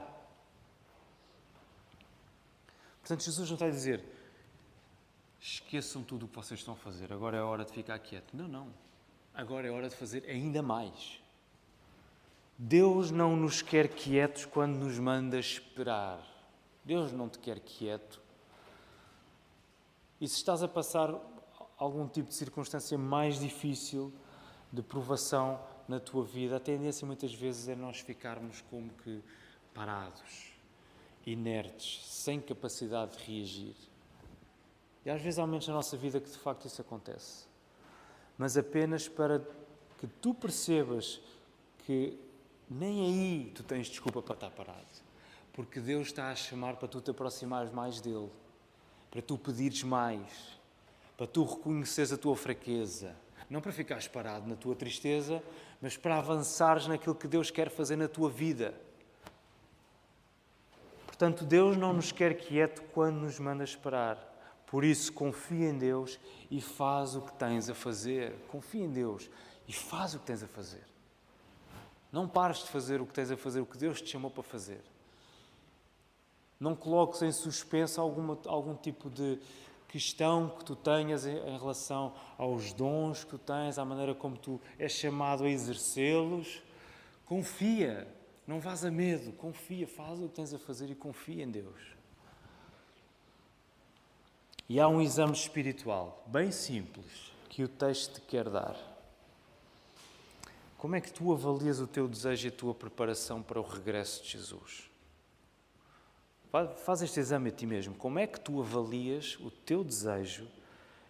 Portanto, 3.00 3.24
Jesus 3.24 3.50
não 3.50 3.56
está 3.56 3.68
a 3.68 3.70
dizer 3.70 4.04
esqueçam 5.46 6.04
tudo 6.04 6.26
o 6.26 6.28
que 6.30 6.36
vocês 6.36 6.60
estão 6.60 6.74
a 6.74 6.78
fazer, 6.78 7.14
agora 7.14 7.38
é 7.38 7.40
a 7.40 7.46
hora 7.46 7.64
de 7.64 7.72
ficar 7.72 8.00
quieto. 8.00 8.36
Não, 8.36 8.48
não. 8.48 8.74
Agora 9.34 9.68
é 9.68 9.72
hora 9.72 9.88
de 9.88 9.96
fazer 9.96 10.24
ainda 10.28 10.62
mais. 10.62 11.22
Deus 12.58 13.12
não 13.12 13.36
nos 13.36 13.62
quer 13.62 13.90
quietos 13.90 14.46
quando 14.46 14.78
nos 14.78 14.98
manda 14.98 15.38
esperar. 15.38 16.26
Deus 16.84 17.12
não 17.12 17.28
te 17.28 17.38
quer 17.40 17.60
quieto. 17.60 18.22
E 20.22 20.28
se 20.28 20.38
estás 20.38 20.64
a 20.64 20.68
passar 20.68 21.14
algum 21.78 22.08
tipo 22.08 22.30
de 22.30 22.36
circunstância 22.36 22.98
mais 22.98 23.40
difícil, 23.40 24.14
de 24.72 24.82
provação 24.82 25.60
na 25.88 26.00
tua 26.00 26.24
vida, 26.24 26.56
a 26.56 26.60
tendência 26.60 27.06
muitas 27.06 27.34
vezes 27.34 27.68
é 27.68 27.76
nós 27.76 28.00
ficarmos 28.00 28.62
como 28.70 28.90
que 29.04 29.22
parados, 29.74 30.54
inertes, 31.26 32.06
sem 32.06 32.40
capacidade 32.40 33.18
de 33.18 33.24
reagir. 33.24 33.76
E 35.06 35.10
às 35.10 35.22
vezes 35.22 35.38
há 35.38 35.46
momentos 35.46 35.68
na 35.68 35.74
nossa 35.74 35.98
vida 35.98 36.20
que 36.20 36.30
de 36.30 36.38
facto 36.38 36.66
isso 36.66 36.82
acontece. 36.82 37.46
Mas 38.38 38.58
apenas 38.58 39.08
para 39.08 39.40
que 39.98 40.08
tu 40.08 40.34
percebas 40.34 41.22
que 41.86 42.18
nem 42.70 43.06
aí 43.06 43.52
tu 43.54 43.64
tens 43.64 43.88
desculpa 43.88 44.22
para 44.22 44.34
estar 44.34 44.50
parado. 44.52 44.86
Porque 45.54 45.80
Deus 45.80 46.08
está 46.08 46.30
a 46.30 46.36
chamar 46.36 46.76
para 46.76 46.88
tu 46.88 47.00
te 47.00 47.12
aproximares 47.12 47.72
mais 47.72 48.02
dele, 48.02 48.30
para 49.10 49.22
tu 49.22 49.38
pedires 49.38 49.84
mais, 49.84 50.60
para 51.16 51.28
tu 51.28 51.44
reconheceres 51.44 52.12
a 52.12 52.18
tua 52.18 52.36
fraqueza. 52.36 53.16
Não 53.50 53.62
para 53.62 53.72
ficares 53.72 54.08
parado 54.08 54.48
na 54.48 54.56
tua 54.56 54.76
tristeza, 54.76 55.42
mas 55.82 55.96
para 55.96 56.18
avançares 56.18 56.88
naquilo 56.88 57.16
que 57.16 57.28
Deus 57.28 57.52
quer 57.52 57.70
fazer 57.70 57.96
na 57.96 58.08
tua 58.08 58.30
vida. 58.30 58.74
Portanto, 61.06 61.46
Deus 61.46 61.78
não 61.78 61.94
nos 61.94 62.12
quer 62.12 62.36
quieto 62.36 62.82
quando 62.94 63.18
nos 63.18 63.40
manda 63.40 63.64
esperar. 63.64 64.18
Por 64.66 64.84
isso, 64.84 65.14
confia 65.14 65.70
em 65.70 65.78
Deus 65.78 66.20
e 66.52 66.60
faz 66.60 67.16
o 67.16 67.22
que 67.22 67.32
tens 67.34 67.70
a 67.70 67.76
fazer. 67.76 68.34
Confia 68.50 68.84
em 68.84 68.92
Deus 68.92 69.30
e 69.68 69.72
faz 69.72 70.16
o 70.16 70.20
que 70.20 70.26
tens 70.26 70.44
a 70.44 70.48
fazer. 70.48 70.84
Não 72.16 72.30
pares 72.30 72.60
de 72.60 72.70
fazer 72.70 73.02
o 73.02 73.06
que 73.06 73.12
tens 73.12 73.30
a 73.30 73.36
fazer, 73.36 73.60
o 73.60 73.66
que 73.66 73.78
Deus 73.78 74.02
te 74.02 74.08
chamou 74.08 74.32
para 74.32 74.42
fazer. 74.42 74.80
Não 76.58 76.74
coloques 76.74 77.22
em 77.22 77.30
suspenso 77.34 78.00
alguma, 78.00 78.40
algum 78.46 78.74
tipo 78.74 79.10
de 79.10 79.38
questão 79.90 80.48
que 80.48 80.64
tu 80.64 80.78
tenhas 80.78 81.26
em, 81.26 81.36
em 81.36 81.58
relação 81.58 82.14
aos 82.38 82.72
dons 82.72 83.26
que 83.26 83.32
tu 83.32 83.38
tens, 83.38 83.78
à 83.78 83.84
maneira 83.84 84.16
como 84.16 84.38
tu 84.38 84.62
és 84.80 84.94
chamado 84.94 85.44
a 85.44 85.50
exercê-los. 85.50 86.64
Confia, 87.26 88.08
não 88.48 88.62
vás 88.62 88.86
a 88.86 88.90
medo, 88.90 89.34
confia, 89.34 89.86
faz 89.86 90.18
o 90.22 90.30
que 90.30 90.36
tens 90.36 90.54
a 90.54 90.58
fazer 90.58 90.90
e 90.90 90.96
confia 90.96 91.44
em 91.44 91.52
Deus. 91.52 91.98
E 94.70 94.80
há 94.80 94.88
um 94.88 95.02
exame 95.02 95.34
espiritual 95.34 96.24
bem 96.28 96.50
simples 96.50 97.34
que 97.50 97.62
o 97.62 97.68
texto 97.68 98.14
te 98.14 98.22
quer 98.22 98.50
dar. 98.50 98.95
Como 100.86 100.96
é 100.96 101.02
que 101.02 101.12
tu 101.12 101.34
avalias 101.34 101.80
o 101.80 101.88
teu 101.88 102.08
desejo 102.08 102.46
e 102.46 102.50
a 102.50 102.52
tua 102.52 102.72
preparação 102.72 103.42
para 103.42 103.60
o 103.60 103.64
regresso 103.64 104.22
de 104.22 104.30
Jesus? 104.30 104.88
Faz 106.84 107.02
este 107.02 107.20
exame 107.20 107.50
a 107.50 107.52
ti 107.52 107.66
mesmo. 107.66 107.96
Como 107.96 108.20
é 108.20 108.28
que 108.28 108.40
tu 108.40 108.62
avalias 108.62 109.36
o 109.40 109.50
teu 109.50 109.84
desejo 109.84 110.48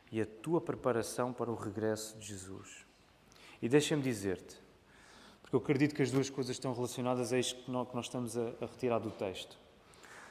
e 0.10 0.22
a 0.22 0.26
tua 0.26 0.62
preparação 0.62 1.34
para 1.34 1.52
o 1.52 1.56
regresso 1.56 2.18
de 2.18 2.28
Jesus? 2.28 2.86
E 3.62 3.68
deixa-me 3.68 4.02
dizer-te, 4.02 4.56
porque 5.42 5.58
eu 5.58 5.60
acredito 5.60 5.94
que 5.94 6.02
as 6.02 6.10
duas 6.10 6.30
coisas 6.30 6.56
estão 6.56 6.74
relacionadas 6.74 7.34
a 7.34 7.38
isto 7.38 7.62
que 7.66 7.70
nós 7.70 8.06
estamos 8.06 8.38
a 8.38 8.52
retirar 8.62 9.00
do 9.00 9.12
texto. 9.12 9.58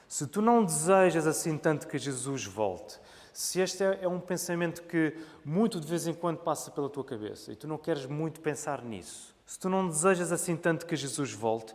Se 0.09 0.27
tu 0.27 0.41
não 0.41 0.65
desejas 0.65 1.27
assim 1.27 1.59
tanto 1.59 1.87
que 1.87 1.99
Jesus 1.99 2.47
volte, 2.47 2.99
se 3.31 3.61
este 3.61 3.85
é, 3.85 4.05
é 4.05 4.09
um 4.09 4.21
pensamento 4.21 4.83
que 4.85 5.15
muito 5.45 5.79
de 5.79 5.87
vez 5.87 6.07
em 6.07 6.15
quando 6.15 6.39
passa 6.39 6.71
pela 6.71 6.89
tua 6.89 7.05
cabeça 7.05 7.53
e 7.53 7.57
tu 7.57 7.69
não 7.69 7.77
queres 7.77 8.07
muito 8.07 8.41
pensar 8.41 8.83
nisso, 8.83 9.34
se 9.45 9.59
tu 9.59 9.69
não 9.69 9.89
desejas 9.89 10.33
assim 10.33 10.57
tanto 10.57 10.87
que 10.87 10.97
Jesus 10.97 11.33
volte, 11.33 11.75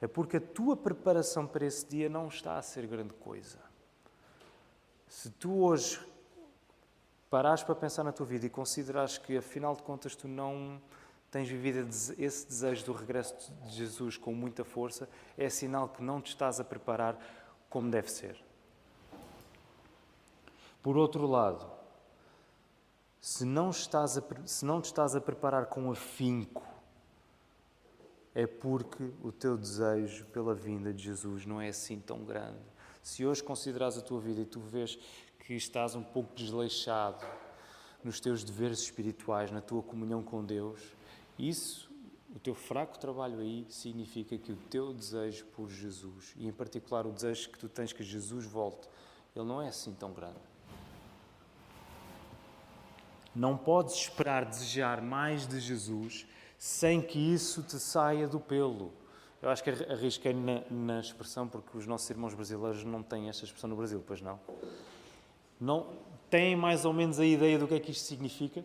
é 0.00 0.06
porque 0.06 0.38
a 0.38 0.40
tua 0.40 0.76
preparação 0.76 1.46
para 1.46 1.66
esse 1.66 1.86
dia 1.86 2.08
não 2.08 2.28
está 2.28 2.56
a 2.56 2.62
ser 2.62 2.86
grande 2.86 3.12
coisa. 3.14 3.58
Se 5.06 5.30
tu 5.30 5.62
hoje 5.62 6.00
parares 7.28 7.62
para 7.62 7.74
pensar 7.74 8.02
na 8.02 8.12
tua 8.12 8.26
vida 8.26 8.46
e 8.46 8.50
considerares 8.50 9.18
que, 9.18 9.36
afinal 9.36 9.76
de 9.76 9.82
contas, 9.82 10.16
tu 10.16 10.26
não 10.26 10.80
tens 11.30 11.48
vivido 11.48 11.88
esse 12.18 12.46
desejo 12.46 12.86
do 12.86 12.92
regresso 12.92 13.52
de 13.62 13.70
Jesus 13.70 14.16
com 14.16 14.34
muita 14.34 14.64
força, 14.64 15.08
é 15.38 15.48
sinal 15.48 15.88
que 15.88 16.02
não 16.02 16.20
te 16.20 16.28
estás 16.28 16.58
a 16.58 16.64
preparar 16.64 17.16
como 17.68 17.90
deve 17.90 18.10
ser. 18.10 18.42
Por 20.82 20.96
outro 20.96 21.26
lado, 21.26 21.70
se 23.20 23.44
não, 23.44 23.70
estás 23.70 24.16
a, 24.16 24.22
se 24.46 24.64
não 24.64 24.80
te 24.80 24.86
estás 24.86 25.14
a 25.14 25.20
preparar 25.20 25.66
com 25.66 25.90
afinco, 25.90 26.62
é 28.34 28.46
porque 28.46 29.10
o 29.22 29.32
teu 29.32 29.56
desejo 29.56 30.24
pela 30.26 30.54
vinda 30.54 30.92
de 30.92 31.04
Jesus 31.04 31.44
não 31.46 31.60
é 31.60 31.68
assim 31.68 31.98
tão 31.98 32.24
grande. 32.24 32.60
Se 33.02 33.26
hoje 33.26 33.42
consideras 33.42 33.98
a 33.98 34.00
tua 34.00 34.20
vida 34.20 34.40
e 34.40 34.44
tu 34.44 34.60
vês 34.60 34.98
que 35.40 35.54
estás 35.54 35.94
um 35.94 36.02
pouco 36.02 36.34
desleixado 36.34 37.24
nos 38.04 38.20
teus 38.20 38.44
deveres 38.44 38.80
espirituais, 38.80 39.50
na 39.50 39.60
tua 39.60 39.82
comunhão 39.82 40.22
com 40.22 40.44
Deus, 40.44 40.80
isso, 41.38 41.90
o 42.34 42.38
teu 42.38 42.54
fraco 42.54 42.98
trabalho 42.98 43.40
aí, 43.40 43.66
significa 43.68 44.38
que 44.38 44.52
o 44.52 44.56
teu 44.56 44.92
desejo 44.92 45.44
por 45.46 45.68
Jesus, 45.68 46.32
e 46.36 46.46
em 46.46 46.52
particular 46.52 47.06
o 47.06 47.12
desejo 47.12 47.50
que 47.50 47.58
tu 47.58 47.68
tens 47.68 47.92
que 47.92 48.04
Jesus 48.04 48.46
volte, 48.46 48.88
ele 49.34 49.44
não 49.44 49.60
é 49.60 49.68
assim 49.68 49.92
tão 49.94 50.12
grande. 50.12 50.38
Não 53.34 53.56
podes 53.56 53.94
esperar 53.94 54.44
desejar 54.44 55.00
mais 55.00 55.46
de 55.46 55.60
Jesus 55.60 56.26
sem 56.60 57.00
que 57.00 57.18
isso 57.18 57.62
te 57.62 57.78
saia 57.78 58.28
do 58.28 58.38
pelo. 58.38 58.92
Eu 59.40 59.48
acho 59.48 59.64
que 59.64 59.70
arrisquei 59.70 60.34
na, 60.34 60.60
na 60.70 61.00
expressão, 61.00 61.48
porque 61.48 61.74
os 61.78 61.86
nossos 61.86 62.10
irmãos 62.10 62.34
brasileiros 62.34 62.84
não 62.84 63.02
têm 63.02 63.30
esta 63.30 63.46
expressão 63.46 63.70
no 63.70 63.76
Brasil, 63.76 64.04
pois 64.06 64.20
não? 64.20 64.38
Não 65.58 65.86
têm 66.28 66.54
mais 66.54 66.84
ou 66.84 66.92
menos 66.92 67.18
a 67.18 67.24
ideia 67.24 67.58
do 67.58 67.66
que 67.66 67.72
é 67.72 67.80
que 67.80 67.92
isto 67.92 68.04
significa? 68.04 68.62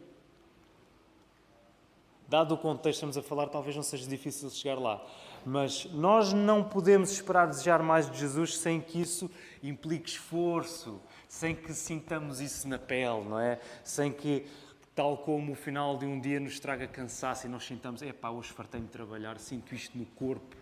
Dado 2.27 2.55
o 2.55 2.57
contexto 2.57 2.99
que 2.99 3.05
estamos 3.05 3.17
a 3.17 3.23
falar, 3.23 3.47
talvez 3.47 3.73
não 3.77 3.83
seja 3.83 4.05
difícil 4.05 4.49
chegar 4.49 4.77
lá. 4.77 5.01
Mas 5.45 5.85
nós 5.93 6.33
não 6.33 6.65
podemos 6.65 7.11
esperar 7.11 7.47
desejar 7.47 7.81
mais 7.81 8.11
de 8.11 8.17
Jesus 8.17 8.57
sem 8.57 8.81
que 8.81 8.99
isso 8.99 9.31
implique 9.63 10.09
esforço, 10.09 10.99
sem 11.29 11.55
que 11.55 11.73
sintamos 11.73 12.41
isso 12.41 12.67
na 12.67 12.77
pele, 12.77 13.23
não 13.23 13.39
é? 13.39 13.57
Sem 13.85 14.11
que, 14.11 14.45
tal 14.95 15.17
como 15.17 15.51
o 15.51 15.55
final 15.55 15.97
de 15.97 16.05
um 16.05 16.19
dia 16.19 16.39
nos 16.39 16.57
traga 16.57 16.87
cansaço 16.87 17.45
e 17.45 17.49
nós 17.49 17.65
sintamos, 17.65 18.01
é 18.01 18.13
pá, 18.13 18.29
hoje 18.29 18.53
fartei-me 18.53 18.87
de 18.87 18.93
trabalhar, 18.93 19.37
sinto 19.39 19.75
isto 19.75 19.97
no 19.97 20.05
corpo. 20.05 20.55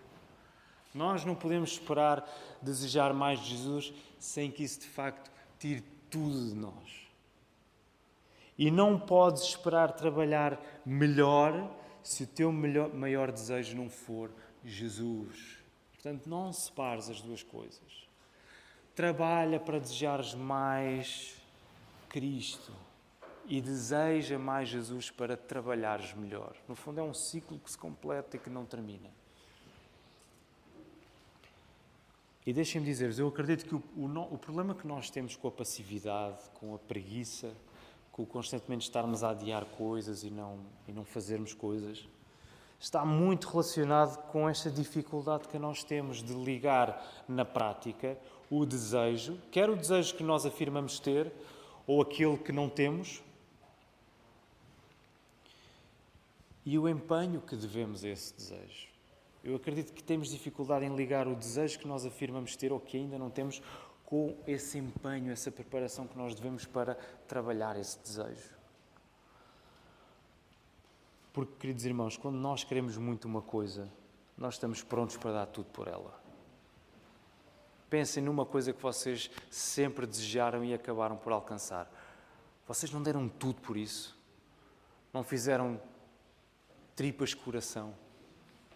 Nós 0.94 1.24
não 1.24 1.36
podemos 1.36 1.74
esperar 1.74 2.28
desejar 2.62 3.14
mais 3.14 3.40
de 3.40 3.52
Jesus 3.52 3.94
sem 4.20 4.50
que 4.50 4.64
isso 4.64 4.80
de 4.80 4.88
facto 4.88 5.32
tire 5.60 5.84
tudo 6.10 6.50
de 6.50 6.56
nós. 6.56 7.04
E 8.58 8.72
não 8.72 9.00
podes 9.00 9.44
esperar 9.44 9.92
trabalhar 9.94 10.60
melhor 10.86 11.72
se 12.04 12.24
o 12.24 12.28
teu 12.28 12.52
melhor, 12.52 12.94
maior 12.94 13.32
desejo 13.32 13.76
não 13.78 13.90
for 13.90 14.32
Jesus. 14.64 15.58
Portanto, 15.94 16.28
não 16.28 16.52
separes 16.52 17.10
as 17.10 17.22
duas 17.22 17.44
coisas. 17.44 18.08
Trabalha 18.96 19.60
para 19.60 19.80
desejares 19.80 20.36
mais 20.36 21.36
Cristo 22.10 22.74
e 23.46 23.62
deseja 23.62 24.40
mais 24.40 24.70
Jesus 24.70 25.10
para 25.10 25.36
trabalhares 25.36 26.14
melhor. 26.14 26.56
No 26.68 26.76
fundo, 26.76 27.00
é 27.00 27.04
um 27.04 27.14
ciclo 27.14 27.60
que 27.60 27.72
se 27.72 27.78
completa 27.78 28.38
e 28.38 28.40
que 28.40 28.50
não 28.50 28.66
termina. 28.66 29.10
E 32.46 32.52
deixem-me 32.52 32.86
dizer-vos, 32.86 33.20
eu 33.20 33.28
acredito 33.28 33.66
que 33.66 33.74
o, 33.74 33.84
o, 33.96 34.34
o, 34.34 34.38
problema 34.38 34.76
que 34.76 34.86
nós 34.86 35.10
temos 35.10 35.36
com 35.36 35.48
a 35.48 35.52
passividade, 35.52 36.40
com 36.56 36.76
a 36.76 36.78
preguiça, 36.78 37.54
com 38.12 38.26
constantemente 38.26 38.84
estarmos 38.84 39.24
a 39.24 39.30
adiar 39.30 39.66
coisas 39.66 40.24
e 40.24 40.30
não, 40.30 40.60
e 40.88 40.92
não 40.92 41.06
fazermos 41.06 41.54
coisas, 41.54 42.06
está 42.78 43.06
muito 43.06 43.48
relacionado 43.48 44.18
com 44.28 44.50
esta 44.50 44.70
dificuldade 44.70 45.48
que 45.48 45.58
nós 45.58 45.86
temos 45.86 46.22
de 46.22 46.34
ligar 46.34 47.24
na 47.30 47.46
prática 47.46 48.18
o 48.50 48.66
desejo, 48.66 49.40
quer 49.50 49.70
o 49.70 49.76
desejo 49.76 50.16
que 50.16 50.24
nós 50.24 50.46
afirmamos 50.46 51.00
ter, 51.00 51.32
ou 51.88 52.02
aquele 52.02 52.38
que 52.38 52.52
não 52.52 52.70
temos, 52.70 53.24
e 56.66 56.78
o 56.78 56.88
empenho 56.88 57.42
que 57.42 57.56
devemos 57.56 58.04
a 58.04 58.10
esse 58.10 58.34
desejo. 58.34 58.88
Eu 59.44 59.56
acredito 59.56 59.92
que 59.92 60.02
temos 60.02 60.30
dificuldade 60.30 60.86
em 60.86 60.96
ligar 60.96 61.28
o 61.28 61.36
desejo 61.36 61.80
que 61.80 61.88
nós 61.88 62.06
afirmamos 62.06 62.56
ter 62.56 62.72
ou 62.72 62.80
que 62.80 62.96
ainda 62.96 63.18
não 63.18 63.30
temos 63.30 63.62
com 64.06 64.38
esse 64.48 64.78
empenho, 64.78 65.32
essa 65.32 65.52
preparação 65.52 66.08
que 66.08 66.18
nós 66.18 66.34
devemos 66.34 66.66
para 66.66 66.96
trabalhar 67.28 67.78
esse 67.78 68.00
desejo. 68.00 68.56
Porque, 71.34 71.54
queridos 71.60 71.84
irmãos, 71.84 72.16
quando 72.16 72.38
nós 72.38 72.64
queremos 72.64 72.96
muito 72.96 73.26
uma 73.26 73.42
coisa, 73.42 73.92
nós 74.38 74.54
estamos 74.54 74.84
prontos 74.84 75.18
para 75.18 75.32
dar 75.32 75.46
tudo 75.48 75.66
por 75.72 75.88
ela. 75.88 76.22
Pensem 77.90 78.24
numa 78.24 78.46
coisa 78.46 78.72
que 78.72 78.82
vocês 78.82 79.30
sempre 79.50 80.06
desejaram 80.06 80.64
e 80.64 80.74
acabaram 80.74 81.18
por 81.18 81.34
alcançar. 81.34 81.92
Vocês 82.68 82.92
não 82.92 83.04
deram 83.04 83.28
tudo 83.28 83.62
por 83.62 83.76
isso? 83.76 84.18
Não 85.12 85.24
fizeram 85.24 85.82
tripas 86.96 87.34
coração? 87.34 87.94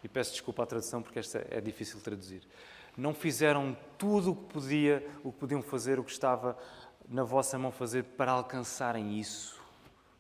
e 0.03 0.08
peço 0.08 0.32
desculpa 0.32 0.63
à 0.63 0.65
tradução 0.65 1.01
porque 1.01 1.19
esta 1.19 1.45
é 1.49 1.60
difícil 1.60 1.97
de 1.97 2.03
traduzir. 2.03 2.41
Não 2.95 3.13
fizeram 3.13 3.77
tudo 3.97 4.32
o 4.32 4.36
que, 4.36 4.53
podia, 4.53 5.08
o 5.23 5.32
que 5.32 5.39
podiam 5.39 5.62
fazer, 5.62 5.99
o 5.99 6.03
que 6.03 6.12
estava 6.12 6.58
na 7.08 7.23
vossa 7.23 7.58
mão 7.58 7.71
fazer 7.71 8.03
para 8.03 8.32
alcançarem 8.32 9.19
isso. 9.19 9.62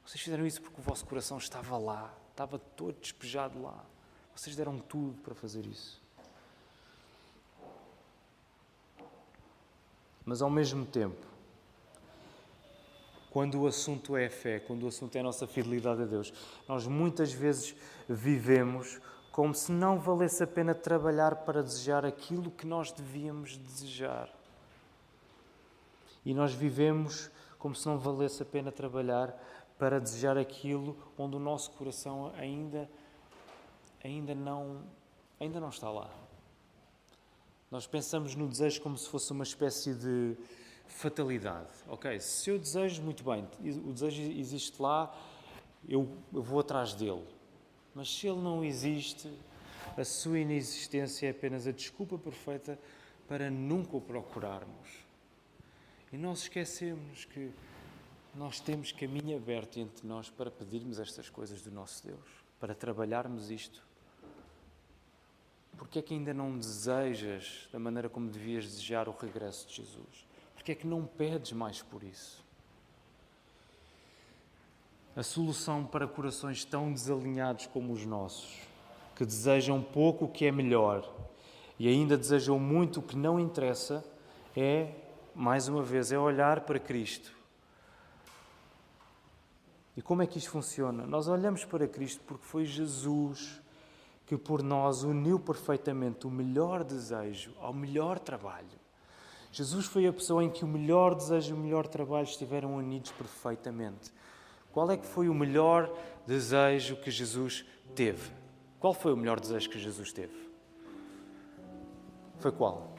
Vocês 0.05 0.21
fizeram 0.21 0.45
isso 0.45 0.61
porque 0.61 0.79
o 0.79 0.83
vosso 0.83 1.05
coração 1.05 1.37
estava 1.37 1.77
lá, 1.77 2.13
estava 2.31 2.59
todo 2.59 2.99
despejado 2.99 3.61
lá. 3.61 3.83
Vocês 4.35 4.55
deram 4.55 4.77
tudo 4.77 5.19
para 5.21 5.33
fazer 5.33 5.65
isso. 5.65 6.01
Mas 10.23 10.41
ao 10.41 10.49
mesmo 10.49 10.85
tempo, 10.85 11.25
quando 13.37 13.61
o 13.61 13.67
assunto 13.67 14.17
é 14.17 14.25
a 14.25 14.29
fé, 14.31 14.59
quando 14.59 14.81
o 14.81 14.87
assunto 14.87 15.15
é 15.15 15.19
a 15.19 15.23
nossa 15.23 15.45
fidelidade 15.45 16.01
a 16.01 16.05
Deus, 16.05 16.33
nós 16.67 16.87
muitas 16.87 17.31
vezes 17.31 17.75
vivemos 18.09 18.99
como 19.31 19.53
se 19.53 19.71
não 19.71 19.99
valesse 19.99 20.41
a 20.41 20.47
pena 20.47 20.73
trabalhar 20.73 21.35
para 21.35 21.61
desejar 21.61 22.03
aquilo 22.03 22.49
que 22.49 22.65
nós 22.65 22.91
devíamos 22.91 23.55
desejar. 23.55 24.27
E 26.25 26.33
nós 26.33 26.51
vivemos 26.51 27.29
como 27.59 27.75
se 27.75 27.87
não 27.87 27.99
valesse 27.99 28.41
a 28.41 28.45
pena 28.45 28.71
trabalhar 28.71 29.39
para 29.77 29.99
desejar 29.99 30.35
aquilo 30.35 30.97
onde 31.15 31.35
o 31.35 31.39
nosso 31.39 31.69
coração 31.73 32.33
ainda 32.39 32.89
ainda 34.03 34.33
não 34.33 34.81
ainda 35.39 35.59
não 35.59 35.69
está 35.69 35.91
lá. 35.91 36.09
Nós 37.69 37.85
pensamos 37.85 38.33
no 38.33 38.47
desejo 38.47 38.81
como 38.81 38.97
se 38.97 39.07
fosse 39.07 39.31
uma 39.31 39.43
espécie 39.43 39.93
de 39.93 40.35
fatalidade. 40.87 41.69
OK, 41.87 42.19
se 42.19 42.49
eu 42.49 42.57
desejo 42.57 43.01
muito 43.01 43.23
bem, 43.23 43.47
o 43.85 43.93
desejo 43.93 44.21
existe 44.21 44.81
lá, 44.81 45.15
eu, 45.87 46.07
vou 46.31 46.59
atrás 46.59 46.93
dele. 46.93 47.25
Mas 47.93 48.13
se 48.13 48.27
ele 48.27 48.41
não 48.41 48.63
existe, 48.63 49.31
a 49.97 50.03
sua 50.03 50.39
inexistência 50.39 51.27
é 51.27 51.31
apenas 51.31 51.65
a 51.65 51.71
desculpa 51.71 52.17
perfeita 52.17 52.79
para 53.27 53.49
nunca 53.49 53.97
o 53.97 54.01
procurarmos. 54.01 55.05
E 56.11 56.17
nós 56.17 56.43
esquecemos 56.43 57.25
que 57.25 57.51
nós 58.33 58.59
temos 58.59 58.91
caminho 58.91 59.35
aberto 59.35 59.79
entre 59.79 60.07
nós 60.07 60.29
para 60.29 60.51
pedirmos 60.51 60.99
estas 60.99 61.29
coisas 61.29 61.61
do 61.61 61.71
nosso 61.71 62.05
Deus, 62.05 62.29
para 62.59 62.75
trabalharmos 62.75 63.49
isto. 63.49 63.85
Porque 65.77 65.99
é 65.99 66.01
que 66.01 66.13
ainda 66.13 66.33
não 66.33 66.57
desejas 66.57 67.67
da 67.71 67.79
maneira 67.79 68.09
como 68.09 68.29
devias 68.29 68.65
desejar 68.65 69.07
o 69.09 69.11
regresso 69.11 69.67
de 69.67 69.75
Jesus? 69.75 70.27
Porque 70.67 70.79
é 70.79 70.81
que 70.81 70.87
não 70.87 71.05
pedes 71.05 71.53
mais 71.53 71.81
por 71.81 72.03
isso? 72.03 72.45
a 75.15 75.23
solução 75.23 75.85
para 75.85 76.05
corações 76.05 76.65
tão 76.65 76.91
desalinhados 76.91 77.67
como 77.67 77.93
os 77.93 78.05
nossos, 78.05 78.59
que 79.15 79.25
desejam 79.25 79.81
pouco 79.81 80.25
o 80.25 80.27
que 80.27 80.45
é 80.45 80.51
melhor 80.51 81.09
e 81.79 81.87
ainda 81.87 82.17
desejam 82.17 82.59
muito 82.59 82.99
o 82.99 83.01
que 83.01 83.15
não 83.15 83.39
interessa, 83.39 84.03
é, 84.55 84.93
mais 85.33 85.69
uma 85.69 85.81
vez, 85.81 86.11
é 86.11 86.19
olhar 86.19 86.59
para 86.61 86.79
Cristo. 86.79 87.31
E 89.95 90.01
como 90.01 90.21
é 90.21 90.27
que 90.27 90.37
isto 90.37 90.51
funciona? 90.51 91.07
Nós 91.07 91.29
olhamos 91.29 91.63
para 91.63 91.87
Cristo 91.87 92.21
porque 92.27 92.45
foi 92.45 92.65
Jesus 92.65 93.61
que 94.25 94.35
por 94.37 94.61
nós 94.61 95.01
uniu 95.01 95.39
perfeitamente 95.39 96.27
o 96.27 96.29
melhor 96.29 96.83
desejo 96.83 97.53
ao 97.61 97.73
melhor 97.73 98.19
trabalho. 98.19 98.86
Jesus 99.51 99.85
foi 99.85 100.05
a 100.05 100.13
pessoa 100.13 100.43
em 100.43 100.49
que 100.49 100.63
o 100.63 100.67
melhor 100.67 101.15
desejo 101.15 101.51
e 101.51 101.53
o 101.53 101.61
melhor 101.61 101.87
trabalho 101.87 102.25
estiveram 102.25 102.75
unidos 102.75 103.11
perfeitamente. 103.11 104.11
Qual 104.71 104.91
é 104.91 104.97
que 104.97 105.05
foi 105.05 105.29
o 105.29 105.33
melhor 105.33 105.91
desejo 106.25 106.95
que 106.97 107.09
Jesus 107.09 107.65
teve? 107.95 108.31
Qual 108.79 108.93
foi 108.93 109.13
o 109.13 109.17
melhor 109.17 109.39
desejo 109.39 109.69
que 109.69 109.79
Jesus 109.79 110.11
teve? 110.13 110.47
Foi 112.39 112.51
qual? 112.51 112.95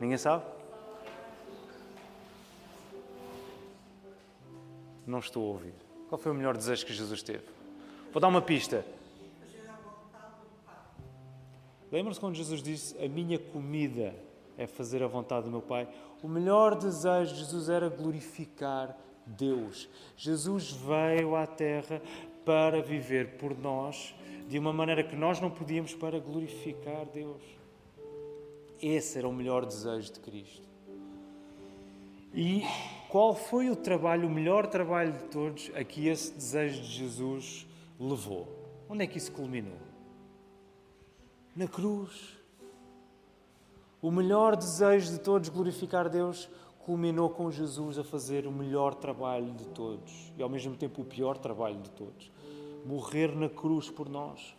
Ninguém 0.00 0.18
sabe? 0.18 0.44
Não 5.06 5.18
estou 5.18 5.44
a 5.44 5.52
ouvir. 5.52 5.74
Qual 6.08 6.18
foi 6.18 6.32
o 6.32 6.34
melhor 6.34 6.56
desejo 6.56 6.84
que 6.84 6.92
Jesus 6.92 7.22
teve? 7.22 7.44
Vou 8.12 8.20
dar 8.20 8.28
uma 8.28 8.42
pista. 8.42 8.84
Lembram-se 11.90 12.20
quando 12.20 12.34
Jesus 12.34 12.62
disse: 12.62 12.96
A 13.02 13.08
minha 13.08 13.38
comida 13.38 14.14
é 14.56 14.66
fazer 14.66 15.02
a 15.02 15.06
vontade 15.06 15.46
do 15.46 15.50
meu 15.50 15.62
Pai? 15.62 15.88
O 16.22 16.28
melhor 16.28 16.76
desejo 16.76 17.34
de 17.34 17.40
Jesus 17.40 17.68
era 17.68 17.88
glorificar 17.88 18.96
Deus. 19.26 19.88
Jesus 20.16 20.70
veio 20.72 21.34
à 21.34 21.46
Terra 21.46 22.00
para 22.44 22.82
viver 22.82 23.36
por 23.38 23.56
nós 23.58 24.14
de 24.48 24.58
uma 24.58 24.72
maneira 24.72 25.04
que 25.04 25.16
nós 25.16 25.40
não 25.40 25.50
podíamos 25.50 25.94
para 25.94 26.18
glorificar 26.18 27.06
Deus. 27.06 27.42
Esse 28.82 29.18
era 29.18 29.28
o 29.28 29.32
melhor 29.32 29.64
desejo 29.64 30.12
de 30.12 30.20
Cristo. 30.20 30.68
E 32.34 32.62
qual 33.08 33.34
foi 33.34 33.70
o 33.70 33.76
trabalho, 33.76 34.28
o 34.28 34.30
melhor 34.30 34.66
trabalho 34.66 35.12
de 35.12 35.24
todos 35.24 35.70
a 35.74 35.82
que 35.84 36.08
esse 36.08 36.32
desejo 36.32 36.80
de 36.80 36.88
Jesus 36.88 37.66
levou? 37.98 38.48
Onde 38.88 39.04
é 39.04 39.06
que 39.06 39.18
isso 39.18 39.32
culminou? 39.32 39.89
Na 41.54 41.66
cruz. 41.66 42.36
O 44.00 44.10
melhor 44.10 44.56
desejo 44.56 45.12
de 45.12 45.20
todos 45.20 45.48
glorificar 45.48 46.08
Deus 46.08 46.48
culminou 46.78 47.30
com 47.30 47.50
Jesus 47.50 47.98
a 47.98 48.04
fazer 48.04 48.46
o 48.46 48.52
melhor 48.52 48.94
trabalho 48.94 49.52
de 49.52 49.66
todos 49.66 50.32
e 50.36 50.42
ao 50.42 50.48
mesmo 50.48 50.74
tempo 50.76 51.02
o 51.02 51.04
pior 51.04 51.36
trabalho 51.36 51.80
de 51.80 51.90
todos 51.90 52.30
morrer 52.84 53.34
na 53.34 53.48
cruz 53.48 53.90
por 53.90 54.08
nós. 54.08 54.54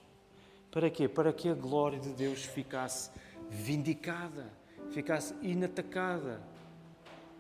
Para 0.72 0.90
quê? 0.90 1.08
Para 1.08 1.34
que 1.34 1.50
a 1.50 1.54
glória 1.54 2.00
de 2.00 2.10
Deus 2.10 2.44
ficasse 2.44 3.12
vindicada, 3.50 4.52
ficasse 4.92 5.36
inatacada. 5.42 6.42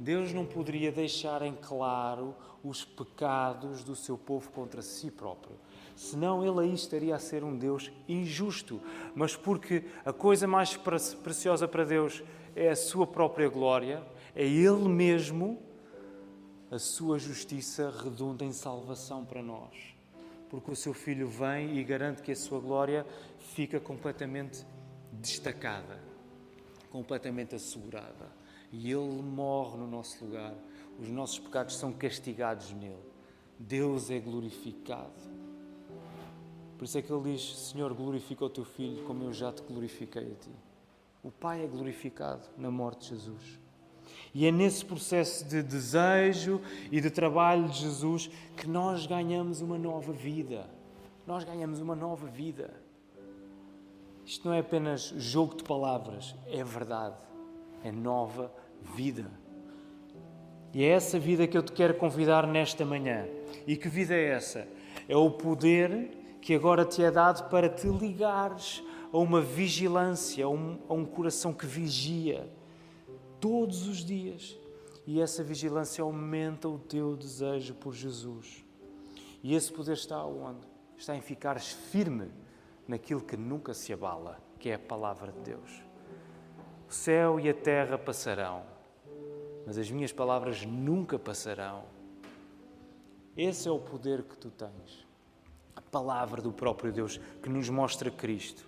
Deus 0.01 0.33
não 0.33 0.47
poderia 0.47 0.91
deixar 0.91 1.43
em 1.43 1.53
claro 1.53 2.35
os 2.63 2.83
pecados 2.83 3.83
do 3.83 3.95
seu 3.95 4.17
povo 4.17 4.49
contra 4.49 4.81
si 4.81 5.11
próprio. 5.11 5.55
Senão 5.95 6.43
ele 6.43 6.67
aí 6.67 6.73
estaria 6.73 7.15
a 7.15 7.19
ser 7.19 7.43
um 7.43 7.55
Deus 7.55 7.91
injusto. 8.09 8.81
Mas 9.13 9.35
porque 9.35 9.83
a 10.03 10.11
coisa 10.11 10.47
mais 10.47 10.75
preciosa 10.75 11.67
para 11.67 11.83
Deus 11.85 12.23
é 12.55 12.69
a 12.69 12.75
sua 12.75 13.05
própria 13.05 13.47
glória, 13.47 14.03
é 14.35 14.43
Ele 14.43 14.89
mesmo, 14.89 15.61
a 16.71 16.79
sua 16.79 17.19
justiça 17.19 17.93
redunda 18.03 18.43
em 18.43 18.51
salvação 18.51 19.23
para 19.23 19.43
nós. 19.43 19.75
Porque 20.49 20.71
o 20.71 20.75
seu 20.75 20.95
Filho 20.95 21.27
vem 21.27 21.77
e 21.77 21.83
garante 21.83 22.23
que 22.23 22.31
a 22.31 22.35
sua 22.35 22.59
glória 22.59 23.05
fica 23.53 23.79
completamente 23.79 24.65
destacada, 25.11 25.99
completamente 26.89 27.53
assegurada. 27.53 28.40
E 28.71 28.91
Ele 28.91 29.21
morre 29.21 29.77
no 29.77 29.88
nosso 29.88 30.23
lugar. 30.23 30.53
os 30.99 31.10
nossos 31.10 31.39
pecados 31.39 31.75
são 31.75 31.91
castigados 31.91 32.71
nele. 32.73 33.12
Deus 33.57 34.10
é 34.10 34.19
glorificado. 34.19 35.31
Por 36.77 36.86
isso 36.86 36.97
é 36.97 37.01
que 37.01 37.13
ele 37.13 37.34
diz: 37.34 37.57
Senhor, 37.57 37.93
glorifica 37.93 38.43
o 38.43 38.49
teu 38.49 38.65
filho 38.65 39.03
como 39.05 39.23
eu 39.23 39.34
já 39.34 39.51
te 39.51 39.62
glorifiquei 39.62 40.31
a 40.31 40.36
ti. 40.36 40.51
O 41.23 41.29
Pai 41.29 41.63
é 41.63 41.67
glorificado 41.67 42.47
na 42.57 42.71
morte 42.71 43.01
de 43.01 43.10
Jesus. 43.10 43.60
E 44.34 44.47
é 44.47 44.51
nesse 44.51 44.84
processo 44.84 45.45
de 45.45 45.62
desejo 45.62 46.60
e 46.91 46.99
de 46.99 47.12
trabalho 47.12 47.67
de 47.69 47.81
Jesus 47.81 48.31
que 48.57 48.67
nós 48.67 49.05
ganhamos 49.05 49.62
uma 49.62 49.77
nova 49.77 50.12
vida. 50.12 50.67
Nós 51.27 51.43
ganhamos 51.43 51.79
uma 51.79 51.95
nova 51.95 52.25
vida. 52.27 52.73
Isto 54.25 54.47
não 54.47 54.55
é 54.55 54.60
apenas 54.60 55.13
jogo 55.17 55.55
de 55.55 55.63
palavras, 55.63 56.36
é 56.47 56.63
verdade. 56.63 57.17
É 57.84 57.91
nova 57.91 58.51
vida. 58.96 59.30
E 60.74 60.84
é 60.84 60.89
essa 60.89 61.20
vida 61.20 61.48
que 61.48 61.58
eu 61.58 61.63
te 61.63 61.72
quero 61.72 61.96
convidar 61.96 62.48
nesta 62.48 62.86
manhã. 62.86 63.26
E 63.67 63.76
que 63.76 63.89
vida 63.89 64.13
é 64.13 64.30
essa? 64.30 64.67
É 65.08 65.15
o 65.15 65.30
poder 65.30 66.17
que 66.41 66.56
agora 66.56 66.86
te 66.86 67.04
é 67.04 67.12
dado 67.12 67.50
para 67.50 67.70
te 67.70 67.88
ligares 67.88 68.84
a 69.12 69.17
uma 69.17 69.41
vigilância, 69.41 70.46
a 70.46 70.50
um, 70.50 70.80
a 70.88 70.94
um 70.94 71.06
coração 71.06 71.54
que 71.54 71.65
vigia 71.65 72.50
todos 73.39 73.88
os 73.88 73.98
dias. 73.98 74.58
E 75.06 75.20
essa 75.20 75.44
vigilância 75.44 76.04
aumenta 76.04 76.70
o 76.70 76.80
teu 76.80 77.17
desejo 77.17 77.74
por 77.74 77.94
Jesus. 77.94 78.63
E 79.44 79.56
esse 79.56 79.72
poder 79.72 79.94
está 79.94 80.24
onde? 80.24 80.65
Está 80.98 81.15
em 81.15 81.22
ficares 81.22 81.72
firme 81.72 82.30
naquilo 82.88 83.22
que 83.22 83.36
nunca 83.36 83.74
se 83.74 83.91
abala, 83.91 84.39
que 84.60 84.70
é 84.70 84.76
a 84.76 84.80
palavra 84.80 85.32
de 85.32 85.39
Deus. 85.39 85.84
O 86.88 86.94
céu 86.94 87.39
e 87.39 87.50
a 87.50 87.54
terra 87.54 87.98
passarão, 87.98 88.63
mas 89.71 89.77
as 89.77 89.89
minhas 89.89 90.12
palavras 90.12 90.65
nunca 90.65 91.17
passarão. 91.17 91.86
Esse 93.38 93.69
é 93.69 93.71
o 93.71 93.79
poder 93.79 94.21
que 94.21 94.36
tu 94.36 94.51
tens 94.51 95.07
a 95.73 95.79
palavra 95.79 96.41
do 96.41 96.51
próprio 96.51 96.91
Deus 96.91 97.21
que 97.41 97.47
nos 97.47 97.69
mostra 97.69 98.12
Cristo. 98.12 98.65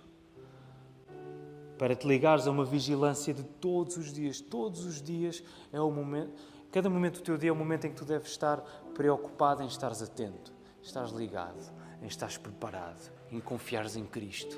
Para 1.76 1.94
te 1.94 2.08
ligares 2.08 2.46
a 2.46 2.50
uma 2.50 2.64
vigilância 2.64 3.34
de 3.34 3.42
todos 3.42 3.98
os 3.98 4.14
dias. 4.14 4.40
Todos 4.40 4.86
os 4.86 5.02
dias 5.02 5.44
é 5.70 5.78
o 5.78 5.90
momento, 5.90 6.32
cada 6.72 6.88
momento 6.88 7.18
do 7.18 7.22
teu 7.22 7.36
dia 7.36 7.50
é 7.50 7.52
o 7.52 7.56
momento 7.56 7.86
em 7.86 7.90
que 7.90 7.96
tu 7.96 8.06
deves 8.06 8.30
estar 8.30 8.62
preocupado 8.94 9.62
em 9.62 9.66
estares 9.66 10.00
atento, 10.00 10.54
estares 10.82 11.12
ligado, 11.12 11.70
em 12.00 12.06
estares 12.06 12.38
preparado, 12.38 13.12
em 13.30 13.40
confiares 13.40 13.94
em 13.94 14.06
Cristo, 14.06 14.56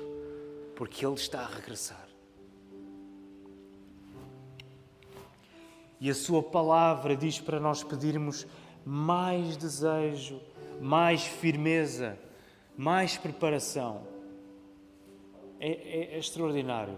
porque 0.77 1.05
Ele 1.05 1.15
está 1.15 1.41
a 1.41 1.47
regressar. 1.47 2.06
E 5.99 6.09
a 6.09 6.15
Sua 6.15 6.43
palavra 6.43 7.15
diz 7.15 7.39
para 7.39 7.59
nós 7.59 7.83
pedirmos 7.83 8.45
mais 8.85 9.57
desejo, 9.57 10.39
mais 10.79 11.25
firmeza, 11.25 12.17
mais 12.77 13.17
preparação. 13.17 14.01
É, 15.59 15.69
é, 15.69 16.15
é, 16.15 16.19
extraordinário. 16.19 16.97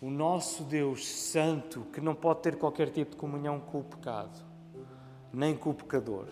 O 0.00 0.08
nosso 0.08 0.62
Deus 0.62 1.06
Santo, 1.06 1.82
que 1.92 2.00
não 2.00 2.14
pode 2.14 2.42
ter 2.42 2.56
qualquer 2.56 2.90
tipo 2.90 3.12
de 3.12 3.16
comunhão 3.16 3.58
com 3.58 3.80
o 3.80 3.84
pecado, 3.84 4.38
nem 5.32 5.56
com 5.56 5.70
o 5.70 5.74
pecador. 5.74 6.26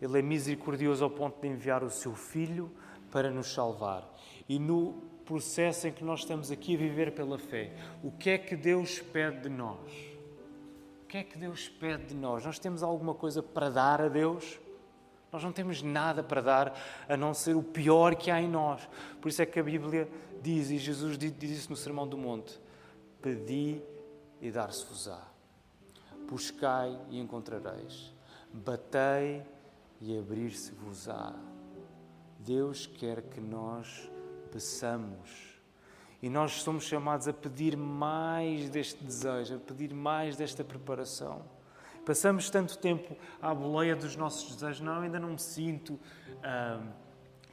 Ele 0.00 0.18
é 0.18 0.22
misericordioso 0.22 1.02
ao 1.02 1.10
ponto 1.10 1.40
de 1.40 1.48
enviar 1.48 1.82
o 1.82 1.90
seu 1.90 2.14
Filho 2.14 2.70
para 3.10 3.30
nos 3.30 3.52
salvar. 3.52 4.08
E 4.48 4.58
no 4.58 5.02
processo 5.24 5.88
em 5.88 5.92
que 5.92 6.04
nós 6.04 6.20
estamos 6.20 6.50
aqui 6.50 6.74
a 6.74 6.78
viver 6.78 7.12
pela 7.12 7.38
fé, 7.38 7.72
o 8.02 8.10
que 8.10 8.30
é 8.30 8.38
que 8.38 8.56
Deus 8.56 9.00
pede 9.00 9.42
de 9.42 9.48
nós? 9.48 10.09
Que 11.10 11.18
é 11.18 11.24
que 11.24 11.36
Deus 11.36 11.68
pede 11.68 12.04
de 12.04 12.14
nós? 12.14 12.46
Nós 12.46 12.60
temos 12.60 12.84
alguma 12.84 13.12
coisa 13.12 13.42
para 13.42 13.68
dar 13.68 14.00
a 14.00 14.06
Deus? 14.06 14.60
Nós 15.32 15.42
não 15.42 15.50
temos 15.50 15.82
nada 15.82 16.22
para 16.22 16.40
dar 16.40 16.78
a 17.08 17.16
não 17.16 17.34
ser 17.34 17.56
o 17.56 17.64
pior 17.64 18.14
que 18.14 18.30
há 18.30 18.40
em 18.40 18.48
nós. 18.48 18.88
Por 19.20 19.28
isso 19.28 19.42
é 19.42 19.46
que 19.46 19.58
a 19.58 19.62
Bíblia 19.62 20.08
diz, 20.40 20.70
e 20.70 20.78
Jesus 20.78 21.18
diz 21.18 21.50
isso 21.50 21.70
no 21.70 21.76
Sermão 21.76 22.06
do 22.06 22.16
Monte: 22.16 22.60
Pedi 23.20 23.82
e 24.40 24.52
dar-se-vos-á. 24.52 25.20
Buscai 26.28 26.96
e 27.10 27.18
encontrareis. 27.18 28.14
Batei 28.52 29.42
e 30.00 30.16
abrir-se-vos-á. 30.16 31.34
Deus 32.38 32.86
quer 32.86 33.22
que 33.22 33.40
nós 33.40 34.08
peçamos. 34.52 35.49
E 36.22 36.28
nós 36.28 36.62
somos 36.62 36.84
chamados 36.84 37.26
a 37.26 37.32
pedir 37.32 37.76
mais 37.76 38.68
deste 38.68 39.02
desejo, 39.02 39.56
a 39.56 39.58
pedir 39.58 39.94
mais 39.94 40.36
desta 40.36 40.62
preparação. 40.62 41.42
Passamos 42.04 42.50
tanto 42.50 42.76
tempo 42.78 43.16
à 43.40 43.54
boleia 43.54 43.94
dos 43.94 44.16
nossos 44.16 44.54
desejos, 44.54 44.80
não, 44.80 45.00
ainda 45.00 45.18
não 45.18 45.30
me 45.30 45.38
sinto 45.38 45.98
ah, 46.42 46.80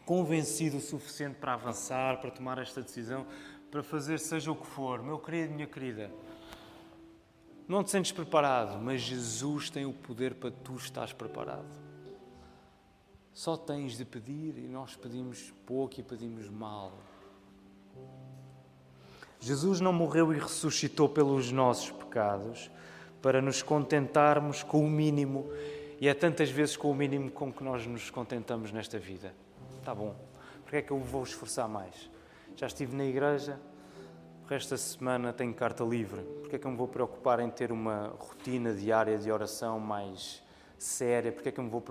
convencido 0.06 0.78
o 0.78 0.82
suficiente 0.82 1.36
para 1.36 1.54
avançar, 1.54 2.20
para 2.20 2.32
tomar 2.32 2.58
esta 2.58 2.82
decisão, 2.82 3.26
para 3.70 3.84
fazer 3.84 4.20
seja 4.20 4.52
o 4.52 4.56
que 4.56 4.66
for. 4.66 5.02
Meu 5.02 5.20
querido, 5.20 5.54
minha 5.54 5.68
querida, 5.68 6.12
não 7.68 7.84
te 7.84 7.92
sentes 7.92 8.12
preparado, 8.12 8.82
mas 8.82 9.02
Jesus 9.02 9.70
tem 9.70 9.86
o 9.86 9.92
poder 9.92 10.36
para 10.36 10.52
tu 10.52 10.76
estás 10.76 11.12
preparado. 11.12 11.68
Só 13.34 13.56
tens 13.56 13.98
de 13.98 14.06
pedir 14.06 14.58
e 14.58 14.68
nós 14.68 14.96
pedimos 14.96 15.54
pouco 15.66 16.00
e 16.00 16.04
pedimos 16.04 16.50
mal. 16.50 16.98
Jesus 19.40 19.80
não 19.80 19.94
morreu 19.94 20.34
e 20.34 20.40
ressuscitou 20.40 21.08
pelos 21.08 21.52
nossos 21.52 21.92
pecados 21.92 22.72
para 23.22 23.42
nos 23.42 23.62
contentarmos 23.62 24.64
com 24.64 24.86
o 24.86 24.90
mínimo, 24.90 25.50
e 26.00 26.08
é 26.08 26.14
tantas 26.14 26.50
vezes 26.50 26.78
com 26.78 26.92
o 26.92 26.96
mínimo 26.96 27.32
com 27.32 27.52
que 27.52 27.64
nós 27.64 27.86
nos 27.86 28.10
contentamos 28.10 28.72
nesta 28.72 29.00
vida. 29.00 29.34
Está 29.80 29.94
bom, 29.94 30.16
porque 30.64 30.78
é 30.78 30.82
que 30.82 30.92
eu 30.92 31.00
vou 31.00 31.24
esforçar 31.24 31.68
mais? 31.68 32.10
Já 32.56 32.68
estive 32.68 32.96
na 32.96 33.06
igreja, 33.06 33.60
da 34.50 34.78
semana 34.78 35.34
tenho 35.34 35.54
carta 35.54 35.84
livre, 35.84 36.22
porque 36.40 36.56
é 36.56 36.60
que 36.60 36.66
eu 36.66 36.72
me 36.72 36.78
vou 36.78 36.88
preocupar 36.88 37.40
em 37.40 37.50
ter 37.50 37.72
uma 37.72 38.16
rotina 38.18 38.74
diária 38.74 39.18
de 39.18 39.30
oração 39.30 39.80
mais 39.80 40.42
séria? 40.78 41.32
Porque 41.32 41.50
é 41.50 41.52
que 41.52 41.60
eu 41.60 41.64
me 41.66 41.70
vou 41.70 41.84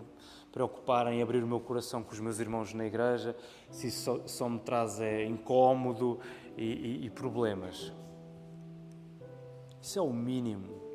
preocupar 0.50 1.06
em 1.12 1.20
abrir 1.20 1.44
o 1.44 1.46
meu 1.46 1.61
coração 1.61 2.02
com 2.02 2.12
os 2.12 2.18
meus 2.18 2.38
irmãos 2.38 2.72
na 2.72 2.87
igreja, 2.87 3.37
se 3.70 3.88
isso 3.88 4.02
só, 4.02 4.20
só 4.26 4.48
me 4.48 4.59
traz 4.59 4.98
é, 5.00 5.24
incómodo 5.26 6.18
e, 6.56 6.64
e, 6.64 7.06
e 7.06 7.10
problemas? 7.10 7.92
Isso 9.80 9.98
é 9.98 10.02
o 10.02 10.12
mínimo 10.12 10.86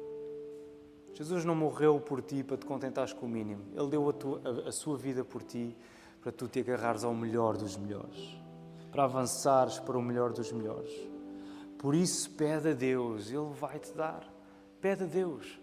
Jesus 1.14 1.46
não 1.46 1.56
morreu 1.56 2.00
por 2.00 2.22
ti 2.22 2.44
para 2.44 2.58
te 2.58 2.66
contentares 2.66 3.14
com 3.14 3.26
o 3.26 3.30
mínimo. 3.30 3.64
Ele 3.76 3.90
deu 3.90 4.10
a, 4.10 4.14
tua, 4.14 4.42
a, 4.44 4.70
a 4.70 4.72
sua 4.72 4.98
vida 4.98 5.24
por 5.24 5.44
ti 5.44 5.78
para 6.20 6.32
tu 6.32 6.48
te 6.48 6.60
agarrares 6.60 7.04
ao 7.04 7.14
melhor 7.14 7.58
dos 7.58 7.78
melhores, 7.78 8.38
para 8.92 9.04
avançares 9.04 9.80
para 9.80 9.98
o 9.98 10.02
melhor 10.02 10.32
dos 10.34 10.52
melhores. 10.52 10.92
Por 11.78 11.96
isso, 11.96 12.30
pede 12.32 12.70
a 12.70 12.74
Deus, 12.74 13.30
Ele 13.30 13.50
vai 13.54 13.80
te 13.80 13.92
dar. 13.94 14.28
Pede 14.80 15.04
a 15.04 15.08
Deus. 15.08 15.60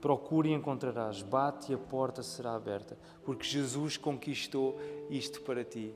Procure 0.00 0.50
e 0.50 0.52
encontrarás, 0.52 1.22
bate 1.22 1.72
e 1.72 1.74
a 1.74 1.78
porta 1.78 2.22
será 2.22 2.54
aberta, 2.54 2.96
porque 3.24 3.44
Jesus 3.44 3.96
conquistou 3.96 4.78
isto 5.10 5.40
para 5.42 5.64
ti. 5.64 5.94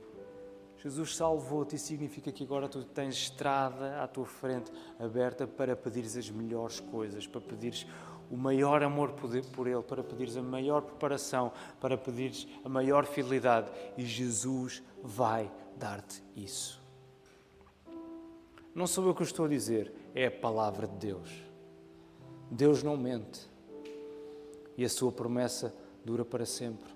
Jesus 0.83 1.15
salvou-te 1.15 1.77
e 1.77 1.79
significa 1.79 2.29
que 2.29 2.43
agora 2.43 2.67
tu 2.67 2.83
tens 2.83 3.15
estrada 3.15 4.03
à 4.03 4.07
tua 4.07 4.25
frente 4.25 4.69
aberta 4.99 5.47
para 5.47 5.77
pedires 5.77 6.17
as 6.17 6.29
melhores 6.29 6.81
coisas, 6.81 7.25
para 7.25 7.39
pedires 7.39 7.87
o 8.29 8.35
maior 8.35 8.83
amor 8.83 9.13
por 9.13 9.33
Ele, 9.33 9.81
para 9.81 10.03
pedires 10.03 10.35
a 10.35 10.41
maior 10.41 10.81
preparação, 10.81 11.53
para 11.79 11.97
pedires 11.97 12.45
a 12.65 12.67
maior 12.67 13.05
fidelidade. 13.05 13.71
E 13.97 14.05
Jesus 14.05 14.83
vai 15.01 15.49
dar-te 15.77 16.21
isso. 16.35 16.81
Não 18.75 18.85
sou 18.85 19.07
eu 19.07 19.15
que 19.15 19.23
estou 19.23 19.45
a 19.45 19.49
dizer, 19.49 19.93
é 20.13 20.25
a 20.25 20.31
palavra 20.31 20.85
de 20.85 20.97
Deus. 20.97 21.29
Deus 22.51 22.83
não 22.83 22.97
mente 22.97 23.47
e 24.75 24.83
a 24.83 24.89
sua 24.89 25.13
promessa 25.13 25.73
dura 26.03 26.25
para 26.25 26.45
sempre. 26.45 26.92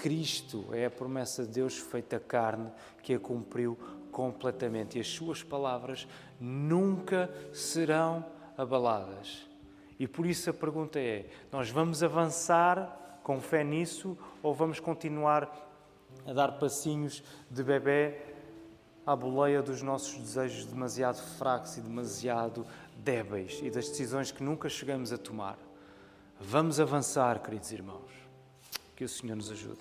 Cristo 0.00 0.66
é 0.72 0.86
a 0.86 0.90
promessa 0.90 1.44
de 1.44 1.50
Deus 1.50 1.76
feita 1.76 2.18
carne 2.18 2.72
que 3.02 3.12
a 3.12 3.20
cumpriu 3.20 3.76
completamente 4.10 4.96
e 4.96 5.00
as 5.02 5.08
suas 5.08 5.42
palavras 5.42 6.08
nunca 6.40 7.30
serão 7.52 8.24
abaladas. 8.56 9.46
E 9.98 10.08
por 10.08 10.24
isso 10.24 10.48
a 10.48 10.54
pergunta 10.54 10.98
é: 10.98 11.28
nós 11.52 11.68
vamos 11.68 12.02
avançar 12.02 13.20
com 13.22 13.42
fé 13.42 13.62
nisso 13.62 14.16
ou 14.42 14.54
vamos 14.54 14.80
continuar 14.80 15.68
a 16.24 16.32
dar 16.32 16.52
passinhos 16.52 17.22
de 17.50 17.62
bebê 17.62 18.22
à 19.04 19.14
boleia 19.14 19.60
dos 19.60 19.82
nossos 19.82 20.16
desejos 20.16 20.64
demasiado 20.64 21.20
fracos 21.36 21.76
e 21.76 21.82
demasiado 21.82 22.66
débeis 22.96 23.60
e 23.62 23.68
das 23.68 23.90
decisões 23.90 24.32
que 24.32 24.42
nunca 24.42 24.66
chegamos 24.70 25.12
a 25.12 25.18
tomar? 25.18 25.58
Vamos 26.40 26.80
avançar, 26.80 27.42
queridos 27.42 27.70
irmãos. 27.70 28.19
Que 29.00 29.04
o 29.06 29.08
Senhor 29.08 29.34
nos 29.34 29.50
ajude. 29.50 29.78